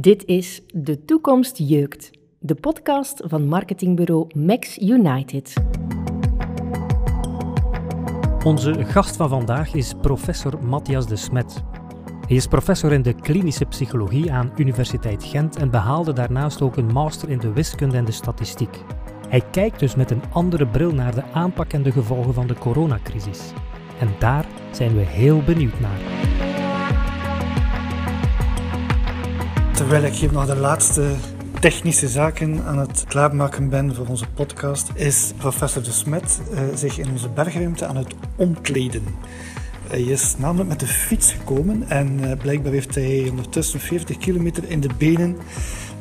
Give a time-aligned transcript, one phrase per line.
[0.00, 5.52] Dit is De Toekomst Jeukt, de podcast van marketingbureau Max United.
[8.44, 11.62] Onze gast van vandaag is professor Matthias de Smet.
[12.26, 16.92] Hij is professor in de klinische psychologie aan Universiteit Gent en behaalde daarnaast ook een
[16.92, 18.82] master in de wiskunde en de statistiek.
[19.28, 22.54] Hij kijkt dus met een andere bril naar de aanpak en de gevolgen van de
[22.54, 23.52] coronacrisis.
[24.00, 26.47] En daar zijn we heel benieuwd naar.
[29.78, 31.10] Terwijl ik hier nog de laatste
[31.60, 36.98] technische zaken aan het klaarmaken ben voor onze podcast, is professor De Smet uh, zich
[36.98, 39.02] in onze bergruimte aan het omkleden.
[39.88, 44.64] Hij is namelijk met de fiets gekomen en uh, blijkbaar heeft hij ondertussen 40 kilometer
[44.68, 45.36] in de benen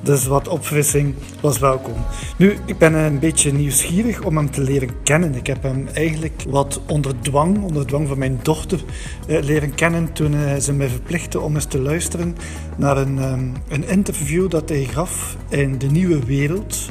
[0.01, 1.93] dus wat opfrissing was welkom.
[2.37, 5.35] Nu, ik ben een beetje nieuwsgierig om hem te leren kennen.
[5.35, 8.83] Ik heb hem eigenlijk wat onder dwang, onder dwang van mijn dochter,
[9.27, 12.35] eh, leren kennen toen eh, ze mij verplichtte om eens te luisteren
[12.75, 16.89] naar een, um, een interview dat hij gaf in De Nieuwe Wereld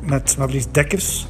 [0.00, 1.26] met Maurice Dekkers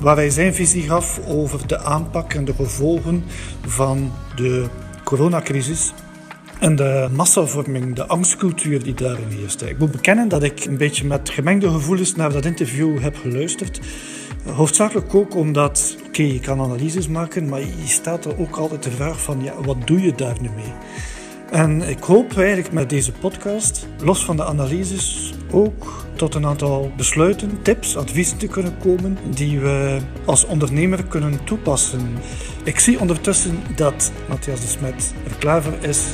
[0.00, 3.24] waar hij zijn visie gaf over de aanpak en de gevolgen
[3.66, 4.66] van de
[5.04, 5.92] coronacrisis
[6.62, 9.62] en de massavorming, de angstcultuur die daarin heerst.
[9.62, 13.80] Ik moet bekennen dat ik een beetje met gemengde gevoelens naar dat interview heb geluisterd.
[14.44, 18.90] Hoofdzakelijk ook omdat, oké, je kan analyses maken, maar je staat er ook altijd de
[18.90, 20.72] vraag van, ja, wat doe je daar nu mee?
[21.52, 26.92] En ik hoop eigenlijk met deze podcast, los van de analyses, ook tot een aantal
[26.96, 32.00] besluiten, tips, adviezen te kunnen komen die we als ondernemer kunnen toepassen.
[32.64, 36.06] Ik zie ondertussen dat Matthias de Smet er klaar voor is.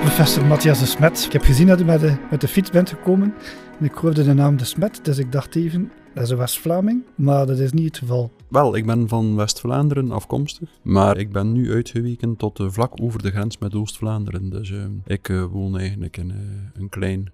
[0.00, 2.88] Professor Matthias de Smet, ik heb gezien dat u met de, met de fiets bent
[2.88, 3.34] gekomen.
[3.78, 7.02] En ik hoorde de naam de Smet, dus ik dacht even, dat is een West-Vlaming,
[7.14, 8.32] maar dat is niet het geval.
[8.48, 13.22] Wel, ik ben van West-Vlaanderen afkomstig, maar ik ben nu uitgeweken tot uh, vlak over
[13.22, 14.50] de grens met Oost-Vlaanderen.
[14.50, 16.32] Dus uh, ik uh, woon eigenlijk in
[16.74, 17.32] een klein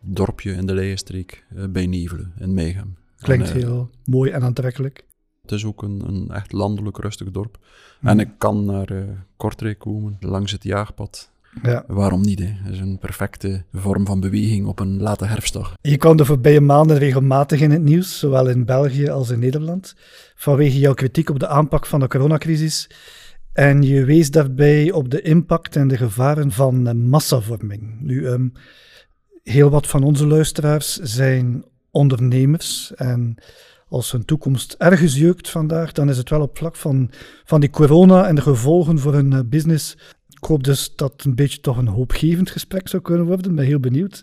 [0.00, 2.96] dorpje in de Leijenstreek bij Nevelen, in Meegem.
[3.18, 5.04] Klinkt en, heel mooi en aantrekkelijk.
[5.42, 7.58] Het is ook een, een echt landelijk rustig dorp.
[8.00, 8.08] Mm.
[8.08, 8.88] En ik kan naar
[9.36, 11.31] Kortrijk komen, langs het jaagpad.
[11.62, 11.84] Ja.
[11.86, 12.38] Waarom niet?
[12.38, 12.50] Hè?
[12.62, 15.74] Het is een perfecte vorm van beweging op een late herfstdag.
[15.80, 19.94] Je kwam de voorbije maanden regelmatig in het nieuws, zowel in België als in Nederland,
[20.34, 22.90] vanwege jouw kritiek op de aanpak van de coronacrisis.
[23.52, 28.00] En je wees daarbij op de impact en de gevaren van massavorming.
[28.00, 28.52] Nu, um,
[29.42, 33.34] heel wat van onze luisteraars zijn ondernemers en
[33.88, 37.10] als hun toekomst ergens jeukt vandaag, dan is het wel op vlak van,
[37.44, 39.96] van die corona en de gevolgen voor hun business
[40.42, 43.50] ik hoop dus dat het een beetje toch een hoopgevend gesprek zou kunnen worden.
[43.50, 44.22] Ik ben heel benieuwd.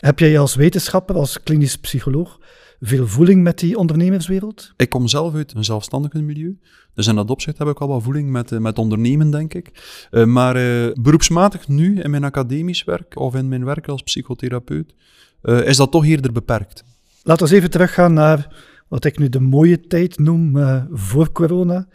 [0.00, 2.38] Heb jij als wetenschapper, als klinisch psycholoog,
[2.80, 4.72] veel voeling met die ondernemerswereld?
[4.76, 6.58] Ik kom zelf uit een zelfstandige milieu.
[6.94, 9.70] Dus in dat opzicht heb ik al wat voeling met, eh, met ondernemen, denk ik.
[10.10, 14.94] Uh, maar uh, beroepsmatig nu, in mijn academisch werk of in mijn werk als psychotherapeut,
[15.42, 16.84] uh, is dat toch eerder beperkt.
[17.22, 20.56] Laten we even teruggaan naar wat ik nu de mooie tijd noem
[20.92, 21.88] voor corona.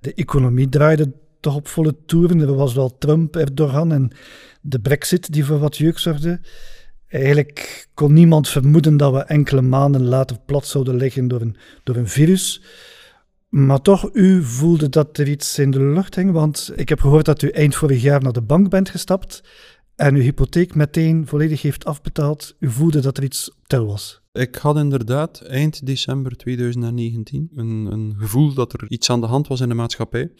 [0.00, 1.12] De economie draaide
[1.42, 2.40] toch op volle toeren.
[2.40, 4.10] Er was wel Trump, Erdogan en
[4.60, 6.40] de brexit die voor wat jeuk zorgde.
[7.08, 11.96] Eigenlijk kon niemand vermoeden dat we enkele maanden later plat zouden liggen door een, door
[11.96, 12.62] een virus.
[13.48, 17.24] Maar toch, u voelde dat er iets in de lucht hing, want ik heb gehoord
[17.24, 19.42] dat u eind vorig jaar naar de bank bent gestapt
[20.02, 22.54] en uw hypotheek meteen volledig heeft afbetaald.
[22.58, 24.20] U voelde dat er iets op tel was.
[24.32, 29.46] Ik had inderdaad eind december 2019 een, een, gevoel dat er iets aan de hand
[29.48, 30.30] was in de maatschappij.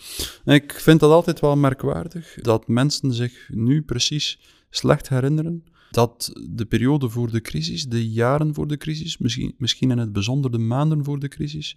[0.45, 4.39] ik vind dat altijd wel merkwaardig dat mensen zich nu precies
[4.71, 9.91] slecht herinneren dat de periode voor de crisis, de jaren voor de crisis, misschien, misschien
[9.91, 11.77] in het bijzonder de maanden voor de crisis,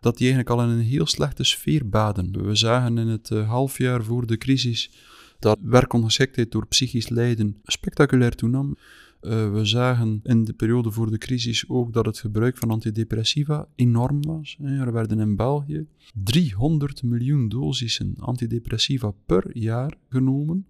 [0.00, 2.46] dat die eigenlijk al in een heel slechte sfeer baden.
[2.46, 4.90] We zagen in het uh, halfjaar voor de crisis
[5.46, 8.76] dat werkongeschiktheid door psychisch lijden spectaculair toenam.
[9.26, 13.68] Uh, we zagen in de periode voor de crisis ook dat het gebruik van antidepressiva
[13.74, 14.56] enorm was.
[14.62, 20.66] Er werden in België 300 miljoen dosissen antidepressiva per jaar genomen.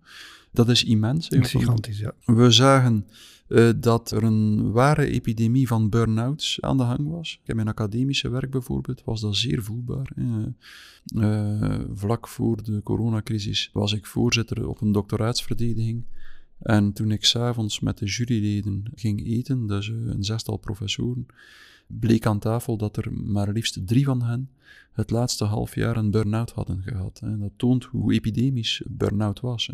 [0.53, 1.28] Dat is immens.
[1.31, 2.15] Gigantisch, ja.
[2.25, 3.07] We zagen
[3.48, 7.41] uh, dat er een ware epidemie van burn-outs aan de hang was.
[7.45, 10.13] In mijn academische werk bijvoorbeeld was dat zeer voelbaar.
[11.15, 16.04] Uh, vlak voor de coronacrisis was ik voorzitter op een doctoraatsverdediging
[16.58, 21.26] en toen ik s'avonds met de juryleden ging eten, dus eh, een zestal professoren,
[21.86, 24.50] bleek aan tafel dat er maar liefst drie van hen
[24.92, 27.20] het laatste half jaar een burn-out hadden gehad.
[27.22, 29.70] Dat toont hoe epidemisch burn-out was.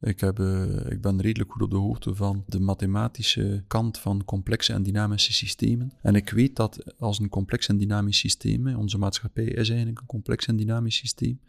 [0.00, 4.24] Ik, heb, uh, ik ben redelijk goed op de hoogte van de mathematische kant van
[4.24, 5.92] complexe en dynamische systemen.
[6.02, 10.06] En ik weet dat als een complex en dynamisch systeem, onze maatschappij is eigenlijk een
[10.06, 11.40] complex en dynamisch systeem,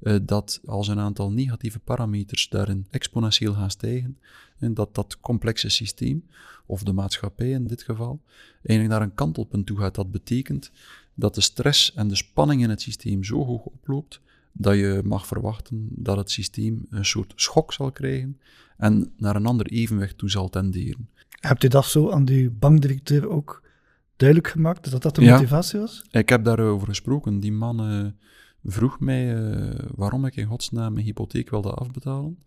[0.00, 4.18] uh, dat als een aantal negatieve parameters daarin exponentieel gaan stijgen,
[4.58, 6.26] en dat dat complexe systeem,
[6.66, 8.20] of de maatschappij in dit geval,
[8.62, 9.94] eigenlijk naar een kantelpunt toe gaat.
[9.94, 10.70] Dat betekent
[11.14, 14.20] dat de stress en de spanning in het systeem zo hoog oploopt
[14.52, 18.40] dat je mag verwachten dat het systeem een soort schok zal krijgen
[18.76, 21.08] en naar een ander evenwicht toe zal tenderen.
[21.40, 23.62] Hebt u dat zo aan uw bankdirecteur ook
[24.16, 26.04] duidelijk gemaakt, dat dat de motivatie was?
[26.10, 27.40] Ik heb daarover gesproken.
[27.40, 28.06] Die man uh,
[28.64, 32.38] vroeg mij uh, waarom ik in godsnaam mijn hypotheek wilde afbetalen.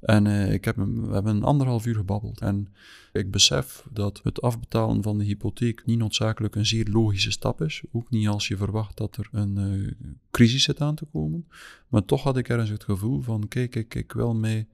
[0.00, 2.40] En uh, ik heb we hebben een anderhalf uur gebabbeld.
[2.40, 2.68] En
[3.12, 7.82] ik besef dat het afbetalen van de hypotheek niet noodzakelijk een zeer logische stap is.
[7.92, 9.90] Ook niet als je verwacht dat er een uh,
[10.30, 11.46] crisis zit aan te komen.
[11.88, 14.66] Maar toch had ik ergens het gevoel van, kijk, ik, ik wil mij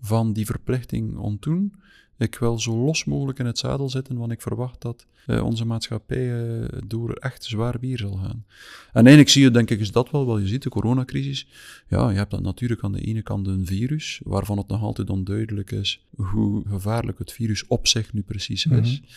[0.00, 1.74] van die verplichting ontdoen.
[2.20, 5.64] Ik wil zo los mogelijk in het zadel zitten, want ik verwacht dat uh, onze
[5.64, 8.44] maatschappij uh, door echt zwaar weer zal gaan.
[8.92, 11.46] En eigenlijk zie je, denk ik, is dat wel, wel je ziet, de coronacrisis.
[11.88, 15.10] Ja, je hebt dat natuurlijk aan de ene kant een virus, waarvan het nog altijd
[15.10, 19.00] onduidelijk is hoe gevaarlijk het virus op zich nu precies is.
[19.00, 19.10] Mhm.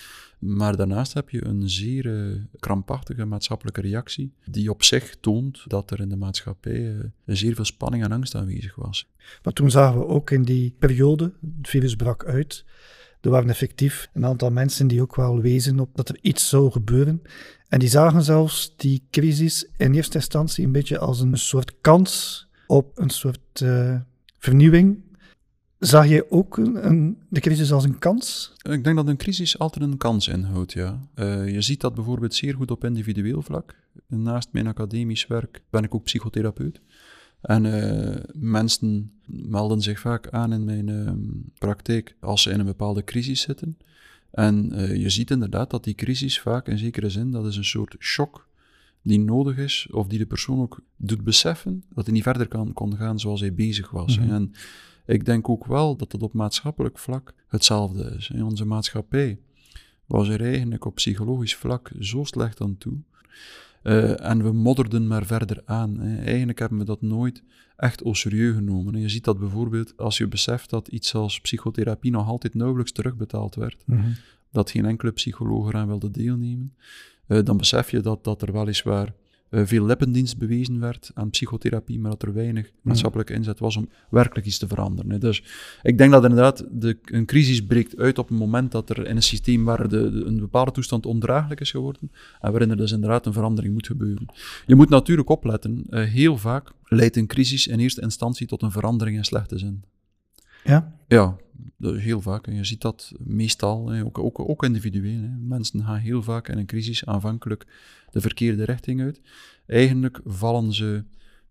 [0.45, 5.91] Maar daarnaast heb je een zeer uh, krampachtige maatschappelijke reactie, die op zich toont dat
[5.91, 9.07] er in de maatschappij zeer veel spanning en angst aanwezig was.
[9.43, 12.65] Maar toen zagen we ook in die periode, het virus brak uit,
[13.21, 16.71] er waren effectief een aantal mensen die ook wel wezen op dat er iets zou
[16.71, 17.21] gebeuren.
[17.67, 22.47] En die zagen zelfs die crisis in eerste instantie een beetje als een soort kans
[22.67, 23.95] op een soort uh,
[24.37, 25.02] vernieuwing.
[25.83, 28.53] Zag je ook een, de crisis als een kans?
[28.69, 30.99] Ik denk dat een crisis altijd een kans inhoudt, ja.
[31.15, 33.75] Uh, je ziet dat bijvoorbeeld zeer goed op individueel vlak.
[34.07, 36.81] Naast mijn academisch werk ben ik ook psychotherapeut.
[37.41, 41.11] En uh, mensen melden zich vaak aan in mijn uh,
[41.57, 43.77] praktijk als ze in een bepaalde crisis zitten.
[44.31, 47.65] En uh, je ziet inderdaad dat die crisis vaak in zekere zin, dat is een
[47.65, 48.47] soort shock
[49.01, 52.73] die nodig is, of die de persoon ook doet beseffen dat hij niet verder kan,
[52.73, 54.17] kon gaan zoals hij bezig was.
[54.17, 54.33] Mm -hmm.
[54.33, 54.53] En
[55.05, 58.29] ik denk ook wel dat het op maatschappelijk vlak hetzelfde is.
[58.29, 59.39] In onze maatschappij
[60.05, 62.97] was er eigenlijk op psychologisch vlak zo slecht aan toe
[63.83, 65.99] uh, en we modderden maar verder aan.
[65.99, 66.23] Hè.
[66.23, 67.43] Eigenlijk hebben we dat nooit
[67.75, 68.99] echt au serieus genomen.
[68.99, 73.55] Je ziet dat bijvoorbeeld als je beseft dat iets als psychotherapie nog altijd nauwelijks terugbetaald
[73.55, 74.15] werd, mm -hmm.
[74.51, 76.75] dat geen enkele psycholoog eraan wilde deelnemen,
[77.27, 79.13] uh, dan besef je dat, dat er weliswaar
[79.53, 84.47] veel lippendienst bewezen werd aan psychotherapie, maar dat er weinig maatschappelijke inzet was om werkelijk
[84.47, 85.11] iets te veranderen.
[85.11, 85.17] Hè.
[85.17, 85.43] Dus
[85.83, 89.15] ik denk dat inderdaad de, een crisis breekt uit op het moment dat er in
[89.15, 92.11] een systeem waar de, de, een bepaalde toestand ondraaglijk is geworden
[92.41, 94.25] en waarin er dus inderdaad een verandering moet gebeuren.
[94.65, 98.71] Je moet natuurlijk opletten, uh, heel vaak leidt een crisis in eerste instantie tot een
[98.71, 99.83] verandering in slechte zin.
[100.63, 100.95] Ja?
[101.07, 101.35] Ja,
[101.79, 102.47] heel vaak.
[102.47, 105.21] En je ziet dat meestal, ook, ook, ook individueel.
[105.21, 105.27] Hè.
[105.27, 107.65] Mensen gaan heel vaak in een crisis aanvankelijk
[108.11, 109.21] de verkeerde richting uit.
[109.65, 111.03] Eigenlijk vallen ze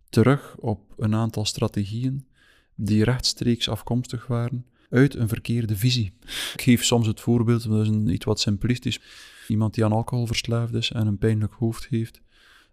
[0.08, 2.26] terug op een aantal strategieën
[2.74, 6.12] die rechtstreeks afkomstig waren uit een verkeerde visie.
[6.54, 9.00] Ik geef soms het voorbeeld, dat is een, iets wat simplistisch.
[9.48, 12.20] Iemand die aan alcohol verslaafd is en een pijnlijk hoofd heeft,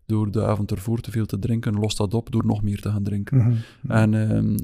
[0.10, 2.90] door de avond ervoor te veel te drinken, lost dat op door nog meer te
[2.90, 3.38] gaan drinken.
[3.38, 3.92] Mm -hmm.
[3.92, 4.14] En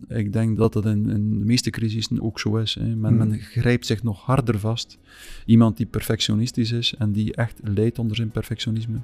[0.10, 2.74] uh, ik denk dat dat in, in, de meeste crisissen ook zo is.
[2.74, 2.86] Hè.
[2.86, 3.30] Men, mm -hmm.
[3.30, 4.98] men, grijpt zich nog harder vast.
[5.46, 8.98] Iemand die perfectionistisch is en die echt lijdt onder zijn perfectionisme,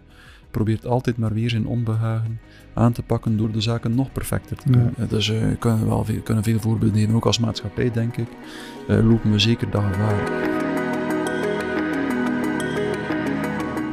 [0.52, 2.40] probeert altijd maar weer zijn onbehagen
[2.74, 4.94] aan te pakken door de zaken nog perfecter te doen.
[4.98, 5.06] Ja.
[5.06, 8.28] Dus uh, kunnen wel veel, kunnen veel voorbeelden nemen, ook als maatschappij, denk ik.
[8.90, 10.61] Uh, lopen we zeker dat gevaar.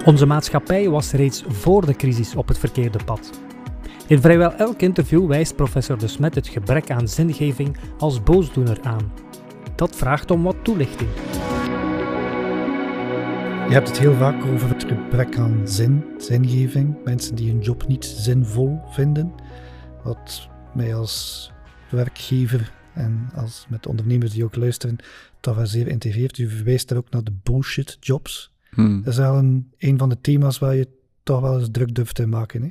[0.08, 3.40] Onze maatschappij was reeds voor de crisis op het verkeerde pad.
[4.06, 9.12] In vrijwel elk interview wijst professor De Smet het gebrek aan zingeving als boosdoener aan.
[9.76, 11.10] Dat vraagt om wat toelichting.
[13.68, 17.04] Je hebt het heel vaak over het gebrek aan zin, zingeving.
[17.04, 19.34] Mensen die hun job niet zinvol vinden.
[20.04, 21.50] Wat mij als
[21.90, 24.96] werkgever en als met ondernemers die ook luisteren,
[25.40, 26.38] toch wel zeer integreert.
[26.38, 28.56] U verwijst daar ook naar de bullshit jobs.
[28.84, 29.02] Hmm.
[29.02, 30.88] Dat is wel een, een van de thema's waar je
[31.22, 32.62] toch wel eens druk durft te maken.
[32.62, 32.68] Hè?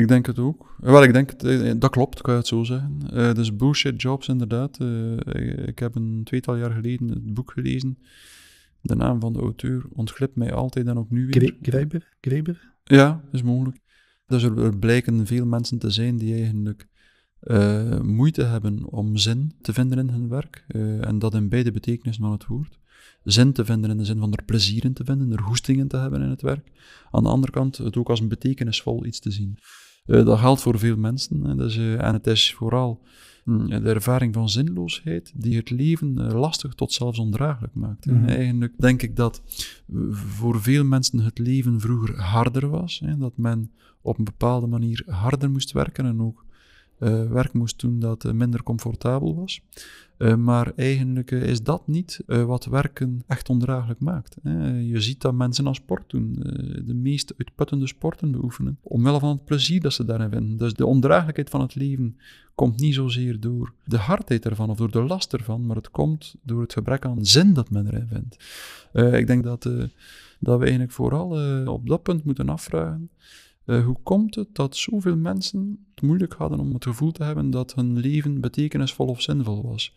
[0.00, 0.74] Ik denk het ook.
[0.78, 3.00] Wel, ik denk, het, dat klopt, kan je het zo zeggen.
[3.12, 4.78] Uh, dus bullshit jobs, inderdaad.
[4.82, 5.16] Uh,
[5.66, 7.98] ik, heb een tweetal jaar geleden het boek gelezen.
[8.80, 11.56] De naam van de auteur ontglipt mij altijd en ook nu weer.
[11.62, 12.16] Grijber?
[12.20, 12.72] Grijber?
[12.84, 13.78] Ja, is mogelijk.
[14.26, 16.86] Dus er, er blijken veel mensen te zijn die eigenlijk
[17.46, 20.64] uh, moeite hebben om zin te vinden in hun werk.
[21.00, 22.78] en dat in beide betekenissen van het woord
[23.32, 25.96] zin te vinden in de zin van er plezier in te vinden, er hoestingen te
[25.96, 26.72] hebben in het werk.
[27.10, 29.58] Aan de andere kant het ook als een betekenisvol iets te zien.
[30.06, 31.44] Uh, dat geldt voor veel mensen.
[31.44, 31.56] Hè.
[31.56, 33.02] Dus, en het is vooral
[33.44, 38.06] mm, de ervaring van zinloosheid die het leven eh, lastig tot zelfs ondraaglijk maakt.
[38.06, 38.28] Mhm.
[38.28, 39.42] Eigenlijk denk ik dat
[40.10, 43.00] voor veel mensen het leven vroeger harder was.
[43.04, 43.70] Hè, dat men
[44.02, 46.45] op een bepaalde manier harder moest werken en ook
[46.98, 49.60] werk moest doen dat uh, minder comfortabel was.
[50.18, 54.36] Uh, maar eigenlijk is dat niet wat werken echt ondraaglijk maakt.
[54.82, 56.36] Je ziet dat mensen aan sport doen,
[56.84, 60.56] de meest uitputtende sporten beoefenen, omwille van het plezier dat ze daarin vinden.
[60.56, 62.16] Dus de ondraaglijkheid van het leven
[62.54, 66.34] komt niet zozeer door de hardheid ervan of door de last ervan, maar het komt
[66.42, 68.36] door het gebrek aan zin dat men erin vindt.
[69.14, 69.62] ik denk dat,
[70.40, 71.28] dat we eigenlijk vooral
[71.66, 73.10] op dat punt moeten afvragen.
[73.66, 77.50] Uh, hoe komt het dat zoveel mensen het moeilijk hadden om het gevoel te hebben
[77.50, 79.94] dat hun leven betekenisvol of zinvol was?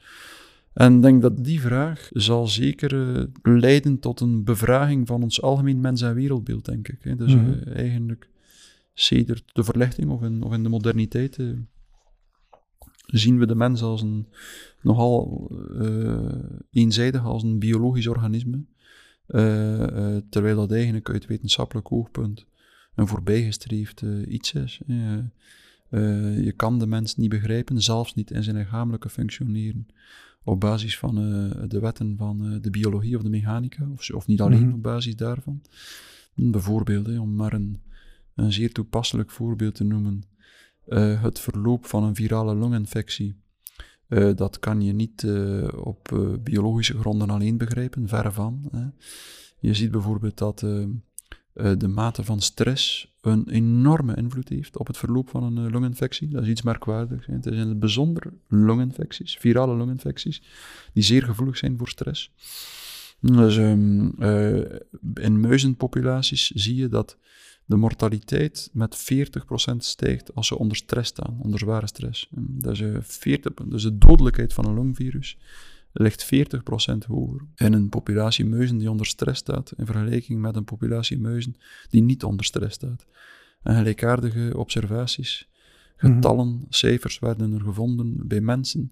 [0.73, 5.41] En ik denk dat die vraag zal zeker uh, leiden tot een bevraging van ons
[5.41, 6.97] algemeen mens- en wereldbeeld, denk ik.
[7.01, 7.15] Hè.
[7.15, 7.53] Dus mm-hmm.
[7.53, 8.29] uh, eigenlijk,
[8.93, 11.39] sedert de verlichting of in, of in de moderniteit,
[13.05, 14.27] zien we de mens als een
[14.81, 15.51] nogal
[16.71, 18.65] eenzijdig als een biologisch organisme.
[20.29, 22.45] terwijl dat eigenlijk uit wetenschappelijk oogpunt
[22.99, 24.79] een voorbijgestreefd iets is.
[24.87, 25.13] Uh,
[25.89, 29.87] uh, je kan de mens niet begrijpen, zelfs niet in zijn lichamelijke functioneren,
[30.43, 31.15] op basis van
[31.67, 34.73] de wetten van de biologie of de mechanica, of, of niet alleen mm -hmm.
[34.73, 35.61] op basis daarvan.
[36.33, 37.81] Bijvoorbeeld, hè, om maar een,
[38.35, 40.23] een zeer toepasselijk voorbeeld te noemen,
[41.19, 43.35] het verloop van een virale longinfectie.
[44.35, 45.27] dat kan je niet
[45.75, 48.67] op biologische gronden alleen begrijpen, verre van.
[48.71, 48.85] Hè.
[49.59, 50.63] Je ziet bijvoorbeeld dat
[51.59, 55.71] uh, de mate van stress een enorme invloed heeft op het verloop van een uh,
[55.71, 56.27] longinfectie.
[56.27, 57.25] Dat is iets merkwaardigs.
[57.25, 60.41] Het zijn in het bijzonder longinfecties, virale longinfecties,
[60.93, 62.31] die zeer gevoelig zijn voor stress.
[63.19, 64.57] Dus um, uh,
[65.13, 67.17] in muizenpopulaties zie je dat
[67.65, 69.11] de mortaliteit met
[69.73, 72.27] 40% stijgt als ze onder stress staan, onder zware stress.
[72.31, 75.37] Dat is, 40, dus de dodelijkheid van een longvirus
[75.99, 80.63] ligt 40% hoger in een populatie muizen die onder stress staat, in vergelijking met een
[80.63, 81.55] populatie muizen
[81.89, 83.05] die niet onder stress staat.
[83.63, 85.49] En gelijkaardige observaties,
[85.95, 88.91] getallen, cijfers werden er gevonden bij mensen,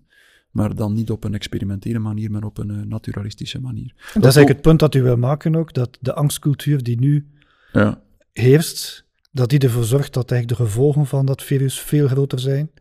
[0.52, 3.94] maar dan niet op een experimentele manier, maar op een uh, naturalistische manier.
[3.96, 7.00] Dat, dat is eigenlijk het punt dat u wil maken ook, dat de angstcultuur die
[7.00, 7.28] nu
[7.72, 8.02] ja.
[8.34, 12.72] heerst, dat die ervoor zorgt dat eigenlijk de gevolgen van dat virus veel groter zijn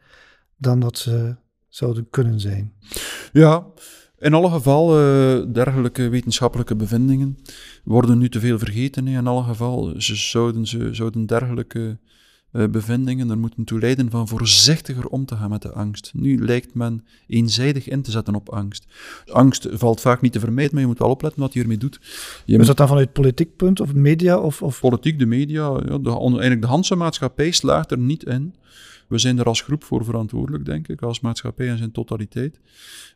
[0.57, 1.37] dan dat ze
[1.69, 2.73] zouden kunnen zijn.
[3.33, 3.67] Ja,
[4.19, 7.39] in alle gevallen, dergelijke wetenschappelijke bevindingen
[7.85, 9.09] worden nu te veel vergeten.
[9.09, 11.99] In alle gevallen ze zouden, ze zouden dergelijke
[12.53, 16.11] uh, bevindingen er moeten toe leiden van voorzichtiger om te gaan met de angst.
[16.15, 18.87] Nu lijkt men eenzijdig in te zetten op angst.
[19.33, 22.01] Angst valt vaak niet te vermijden, maar je moet wel opletten wat je ermee doet.
[22.45, 24.39] Je is dat dan vanuit politiek punt of media?
[24.39, 24.81] Of, of?
[24.81, 28.55] Politiek, de media, ja, de, eigenlijk de Hanse maatschappij slaagt er niet in
[29.09, 32.61] we zijn er als groep voor verantwoordelijk, denk ik, als maatschappij in zijn totaliteit.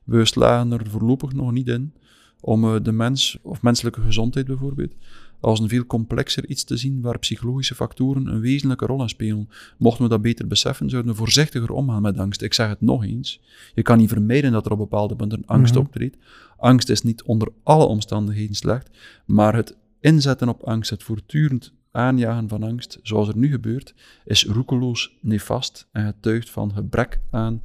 [0.05, 1.93] We slagen er voorlopig nog niet in
[2.41, 4.95] om uh, de mens, of menselijke gezondheid bijvoorbeeld,
[5.41, 9.49] als een veel complexer iets te zien waar psychologische factoren een wezenlijke rol in spelen.
[9.79, 12.43] Mochten we dat beter beseffen, zouden we voorzichtiger omgaan met angst.
[12.43, 13.41] Ik zeg het nog eens.
[13.75, 15.87] Je kan niet vermijden dat er op bepaalde punten angst mm -hmm.
[15.87, 16.17] optreedt.
[16.57, 18.91] Angst is niet onder alle omstandigheden slecht,
[19.27, 23.95] maar het inzetten op angst, het voortdurend aanjagen van angst, zoals er nu gebeurt,
[24.25, 27.63] is roekeloos nefast en getuigt van gebrek aan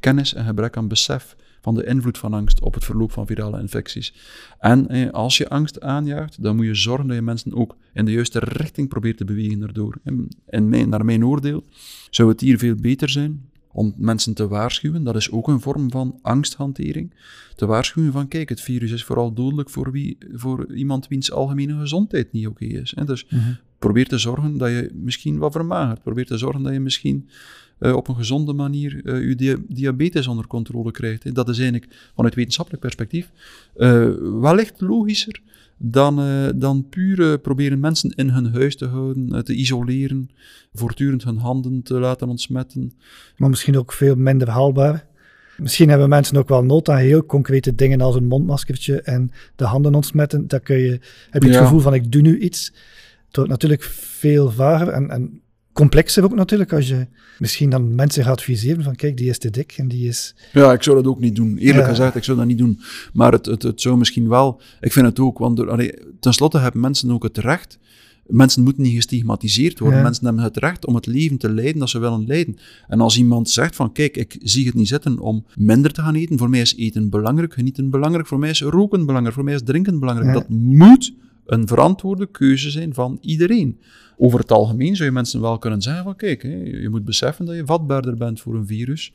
[0.00, 3.60] kennis en gebrek aan besef van de invloed van angst op het verloop van virale
[3.60, 4.14] infecties.
[4.58, 8.04] En eh, als je angst aanjaagt, dan moet je zorgen dat je mensen ook in
[8.04, 9.98] de juiste richting probeert te bewegen daardoor.
[10.46, 11.64] En, naar mijn oordeel
[12.10, 15.04] zou het hier veel beter zijn om mensen te waarschuwen.
[15.04, 17.14] Dat is ook een vorm van angsthantering.
[17.56, 21.78] Te waarschuwen van, kijk, het virus is vooral dodelijk voor, wie, voor iemand wiens algemene
[21.78, 22.92] gezondheid niet oké is.
[22.96, 23.04] Hè?
[23.04, 23.56] Dus mm -hmm.
[23.78, 26.02] probeer te zorgen dat je misschien wat vermagert.
[26.02, 27.28] Probeer te zorgen dat je misschien
[27.80, 31.22] uh, op een gezonde manier uh, je dia diabetes onder controle krijgt.
[31.22, 31.32] Hè?
[31.32, 33.30] Dat is eigenlijk vanuit wetenschappelijk perspectief
[33.76, 34.10] uh,
[34.40, 35.40] wellicht logischer
[35.82, 40.30] dan, uh, dan puur proberen mensen in hun huis te houden, te isoleren,
[40.72, 42.92] voortdurend hun handen te laten ontsmetten.
[43.36, 45.06] Maar misschien ook veel minder haalbaar.
[45.56, 49.64] Misschien hebben mensen ook wel nood aan heel concrete dingen als een mondmaskertje en de
[49.64, 50.48] handen ontsmetten.
[50.48, 51.62] Daar kun je, heb je het ja.
[51.62, 52.72] gevoel van ik doe nu iets.
[53.26, 55.40] Het wordt natuurlijk veel vager en, en
[55.72, 57.06] complexer ook natuurlijk als je
[57.38, 60.34] misschien dan mensen gaat adviseren van kijk, die is te dik en die is...
[60.52, 61.56] Ja, ik zou dat ook niet doen.
[61.56, 61.88] Eerlijk ja.
[61.88, 62.80] gezegd, ik zou dat niet doen.
[63.12, 64.60] Maar het, het, het zou misschien wel...
[64.80, 67.78] Ik vind het ook, want allee, tenslotte hebben mensen ook het recht...
[68.26, 69.98] Mensen moeten niet gestigmatiseerd worden.
[69.98, 70.04] Ja.
[70.04, 72.56] Mensen hebben het recht om het leven te leiden dat ze willen leiden.
[72.88, 76.14] En als iemand zegt van, kijk, ik zie het niet zitten om minder te gaan
[76.14, 76.38] eten.
[76.38, 78.26] Voor mij is eten belangrijk, genieten belangrijk.
[78.26, 79.34] Voor mij is roken belangrijk.
[79.34, 80.28] Voor mij is drinken belangrijk.
[80.28, 80.34] Ja.
[80.34, 81.12] Dat moet
[81.50, 83.80] een verantwoorde keuze zijn van iedereen.
[84.16, 87.54] Over het algemeen zou je mensen wel kunnen zeggen van kijk, je moet beseffen dat
[87.54, 89.12] je vatbaarder bent voor een virus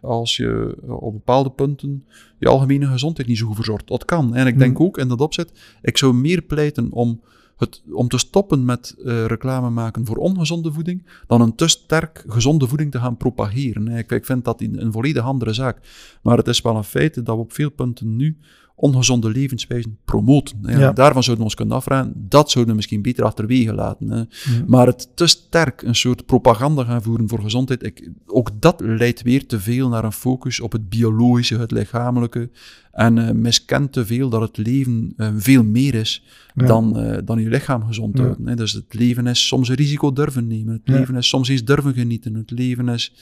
[0.00, 2.04] als je op bepaalde punten
[2.38, 3.88] je algemene gezondheid niet zo goed verzorgt.
[3.88, 4.34] Dat kan.
[4.34, 7.20] En ik denk ook in dat opzet, ik zou meer pleiten om
[7.56, 12.24] het, om te stoppen met uh, reclame maken voor ongezonde voeding, dan een te sterk
[12.26, 13.88] gezonde voeding te gaan propageren.
[13.88, 15.78] Ik, ik vind dat een, een volledig andere zaak.
[16.22, 18.38] Maar het is wel een feit dat we op veel punten nu
[18.74, 20.58] ongezonde levenswijzen promoten.
[20.62, 20.92] Ja.
[20.92, 24.10] Daarvan zouden we ons kunnen afvragen, dat zouden we misschien beter achterwege laten.
[24.10, 24.22] Hè.
[24.66, 29.22] Maar het te sterk een soort propaganda gaan voeren voor gezondheid, ik, ook dat leidt
[29.22, 32.50] weer te veel naar een focus op het biologische, het lichamelijke,
[32.92, 36.24] en uh, miskent te veel dat het leven uh, veel meer is
[36.54, 38.46] dan, uh, dan je lichaam gezond houden.
[38.46, 38.54] Hè.
[38.54, 40.72] Dus het leven is soms een risico durven nemen.
[40.72, 42.34] Het leven is soms eens durven genieten.
[42.34, 43.12] Het leven is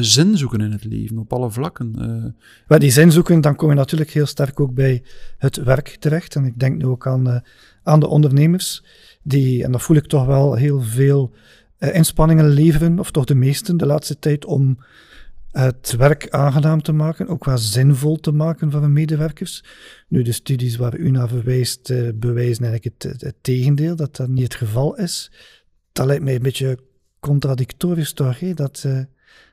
[0.00, 1.90] zin zoeken in het leven, op alle vlakken.
[2.68, 4.81] Maar die zin zoeken, dan kom je natuurlijk heel sterk ook bij
[5.38, 6.34] het werk terecht.
[6.34, 7.42] En ik denk nu ook aan,
[7.82, 8.84] aan de ondernemers,
[9.22, 11.32] die, en dat voel ik toch wel, heel veel
[11.78, 14.78] inspanningen leveren, of toch de meesten de laatste tijd, om
[15.52, 19.64] het werk aangenaam te maken, ook wel zinvol te maken voor hun medewerkers.
[20.08, 24.28] Nu, de studies waar u naar verwijst, uh, bewijzen eigenlijk het, het, tegendeel, dat dat
[24.28, 25.32] niet het geval is.
[25.92, 26.78] Dat lijkt mij een beetje
[27.20, 28.54] contradictorisch toch, hè?
[28.54, 28.84] dat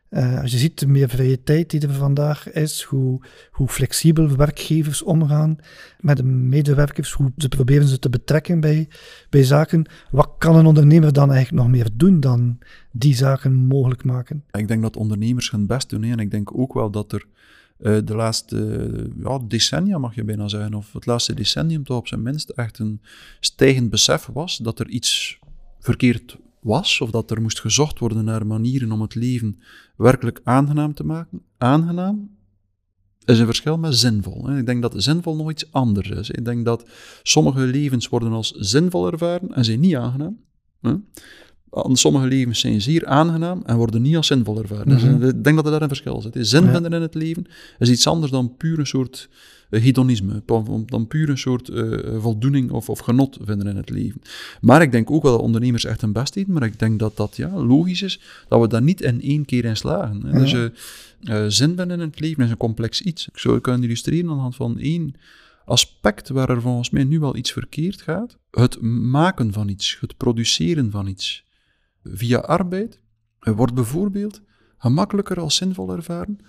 [0.09, 5.57] uh, als je ziet de tijd die er vandaag is, hoe, hoe flexibel werkgevers omgaan
[5.99, 8.87] met de medewerkers, hoe ze proberen ze te betrekken bij,
[9.29, 9.85] bij zaken.
[10.11, 12.57] Wat kan een ondernemer dan eigenlijk nog meer doen dan
[12.91, 14.43] die zaken mogelijk maken?
[14.51, 16.03] Ik denk dat ondernemers hun best doen.
[16.03, 17.25] En ik denk ook wel dat er
[17.79, 18.91] uh, de laatste
[19.23, 22.79] ja, decennia, mag je bijna zeggen, of het laatste decennium toch op zijn minst echt
[22.79, 23.01] een
[23.39, 25.39] stijgend besef was dat er iets
[25.79, 29.59] verkeerd was, of dat er moest gezocht worden naar manieren om het leven
[29.95, 31.41] werkelijk aangenaam te maken.
[31.57, 32.37] Aangenaam
[33.25, 34.57] is een verschil met zinvol.
[34.57, 36.29] Ik denk dat zinvol nog iets anders is.
[36.29, 36.89] Ik denk dat
[37.23, 40.37] sommige levens worden als zinvol ervaren en zijn niet aangenaam.
[41.71, 44.89] Sommige levens zijn zeer aangenaam en worden niet als zinvol ervaren.
[44.89, 45.23] Dus mhm.
[45.23, 46.37] ik denk dat er daar een verschil zit.
[46.39, 47.45] Zin vinden in het leven
[47.79, 49.29] is iets anders dan puur een soort
[49.69, 50.43] uh, hedonisme,
[50.85, 54.21] dan puur een soort uh, voldoening of, of genot vinden in het leven.
[54.61, 57.17] Maar ik denk ook wel dat ondernemers echt hun best doen, maar ik denk dat
[57.17, 60.25] dat ja, logisch is, dat we daar niet in één keer in slagen.
[60.25, 60.39] Hè.
[60.39, 60.65] Dus uh,
[61.47, 63.27] zin vinden in het leven is een complex iets.
[63.27, 65.15] Ik zou kunnen illustreren aan de hand van één
[65.65, 68.37] aspect waar er volgens mij nu wel iets verkeerd gaat.
[68.51, 71.43] Het maken van iets, het produceren van iets
[72.03, 72.99] via arbeid
[73.39, 74.41] wordt bijvoorbeeld
[74.77, 76.39] gemakkelijker als zinvol ervaren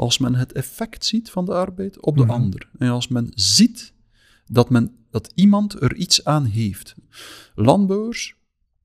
[0.00, 2.30] als men het effect ziet van de arbeid op de mhm.
[2.30, 2.68] ander.
[2.78, 3.92] En als men ziet
[4.46, 6.94] dat, men, dat iemand er iets aan heeft.
[7.54, 8.34] Landbouwers,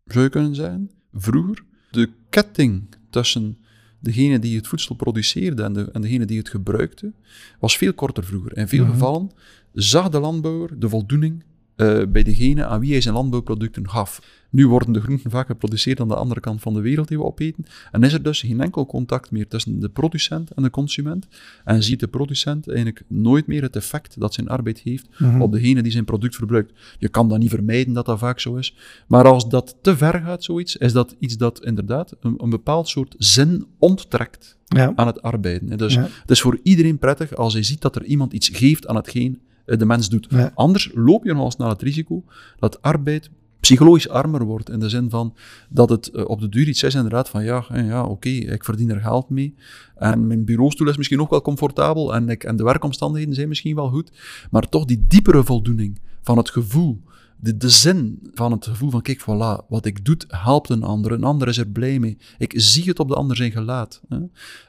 [0.05, 3.57] zou je kunnen zijn, vroeger, de ketting tussen
[3.99, 7.13] degene die het voedsel produceerde en, de, en degene die het gebruikte,
[7.59, 8.57] was veel korter vroeger.
[8.57, 8.91] In veel mhm.
[8.91, 9.31] gevallen
[9.73, 11.43] zag de landbouwer de voldoening
[11.77, 14.21] uh, bij degene aan wie hij zijn landbouwproducten gaf.
[14.49, 17.23] Nu worden de groenten vaak geproduceerd aan de andere kant van de wereld die we
[17.23, 17.65] opeten.
[17.91, 21.27] En is er dus geen enkel contact meer tussen de producent en de consument.
[21.63, 25.41] En ziet de producent eigenlijk nooit meer het effect dat zijn arbeid heeft mhm.
[25.41, 26.73] op degene die zijn product verbruikt.
[26.99, 28.75] Je kan dat niet vermijden dat dat vaak zo is.
[29.07, 32.87] Maar als dat te ver gaat, zoiets, is dat iets dat inderdaad een, een bepaald
[32.87, 34.57] soort zin onttrekt
[34.95, 35.77] aan het arbeiden.
[35.77, 38.95] Dus het is voor iedereen prettig als hij ziet dat er iemand iets geeft aan
[38.95, 40.27] hetgeen eh, de mens doet.
[40.53, 42.23] Anders loop je nog eens naar het risico
[42.59, 43.29] dat arbeid
[43.65, 44.69] psychologisch armer wordt.
[44.69, 45.35] In de zin van
[45.69, 48.89] dat het eh, op de duur iets is inderdaad van ja, ja oké, ik verdien
[48.89, 49.55] er geld mee.
[49.95, 53.75] En mijn bureaustoel is misschien ook wel comfortabel en, ik, en de werkomstandigheden zijn misschien
[53.75, 54.11] wel goed.
[54.51, 57.01] Maar toch die diepere voldoening van het gevoel
[57.35, 61.11] de, de zin van het gevoel van, kijk, voilà, wat ik doe, helpt een ander.
[61.11, 62.17] Een ander is er blij mee.
[62.37, 64.01] Ik zie het op de ander zijn gelaat.
[64.09, 64.17] Hè.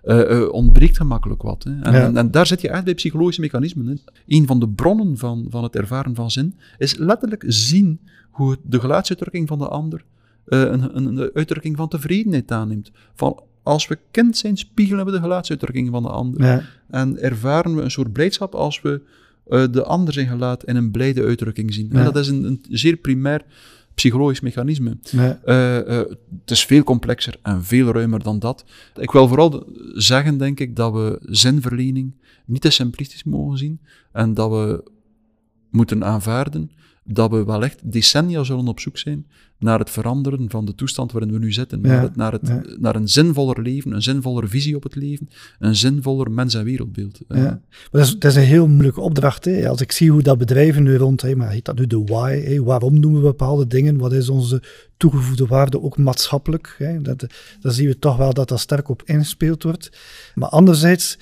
[0.05, 1.65] Uh, uh, ontbreekt gemakkelijk wat.
[1.65, 1.81] Hè.
[1.81, 3.87] En, en, daar zit je echt bij psychologische mechanismen.
[3.87, 3.95] Hè.
[4.27, 8.01] Een van de bronnen van, van het ervaren van zin is letterlijk zien
[8.31, 10.05] hoe de gelaatsuitdrukking van de ander
[10.47, 12.91] uh, een, een, uitdrukking van tevredenheid aanneemt.
[13.15, 16.45] Van als we kind zijn, spiegelen we de gelaatsuitdrukking van de ander.
[16.45, 16.63] Ja.
[16.91, 19.01] En ervaren we een soort blijdschap als we
[19.49, 21.93] uh, de ander zijn gelaat in een blijde uitdrukking zien.
[21.93, 23.45] En dat is een, een, zeer primair
[23.95, 24.97] psychologisch mechanisme.
[25.15, 25.99] Uh, uh,
[26.41, 28.65] het is veel complexer en veel ruimer dan dat.
[28.97, 33.81] Ik wil vooral zeggen, denk ik, dat we zinverlening niet te simplistisch mogen zien
[34.13, 34.91] en dat we
[35.71, 36.71] moeten aanvaarden
[37.05, 39.27] dat we wel echt decennia zullen op zoek zijn
[39.59, 41.81] naar het veranderen van de toestand waarin we nu zitten.
[41.81, 45.77] naar, het, naar, het, naar een zinvoller leven, een zinvoller visie op het leven, een
[45.77, 47.21] zinvoller mens- en wereldbeeld.
[47.29, 47.35] Ja.
[47.37, 49.45] Maar dat, is, dat is een heel moeilijke opdracht.
[49.45, 49.69] Hè.
[49.69, 52.41] Als ik zie hoe dat bedrijven nu rond, hè, maar heet dat nu de why,
[52.41, 54.63] hè, waarom doen we bepaalde dingen, wat is onze
[54.97, 57.27] toegevoegde waarde ook maatschappelijk, hè, dat,
[57.61, 59.99] dan zien we toch wel dat dat sterk op ingespeeld wordt.
[60.35, 61.19] Maar anderzijds,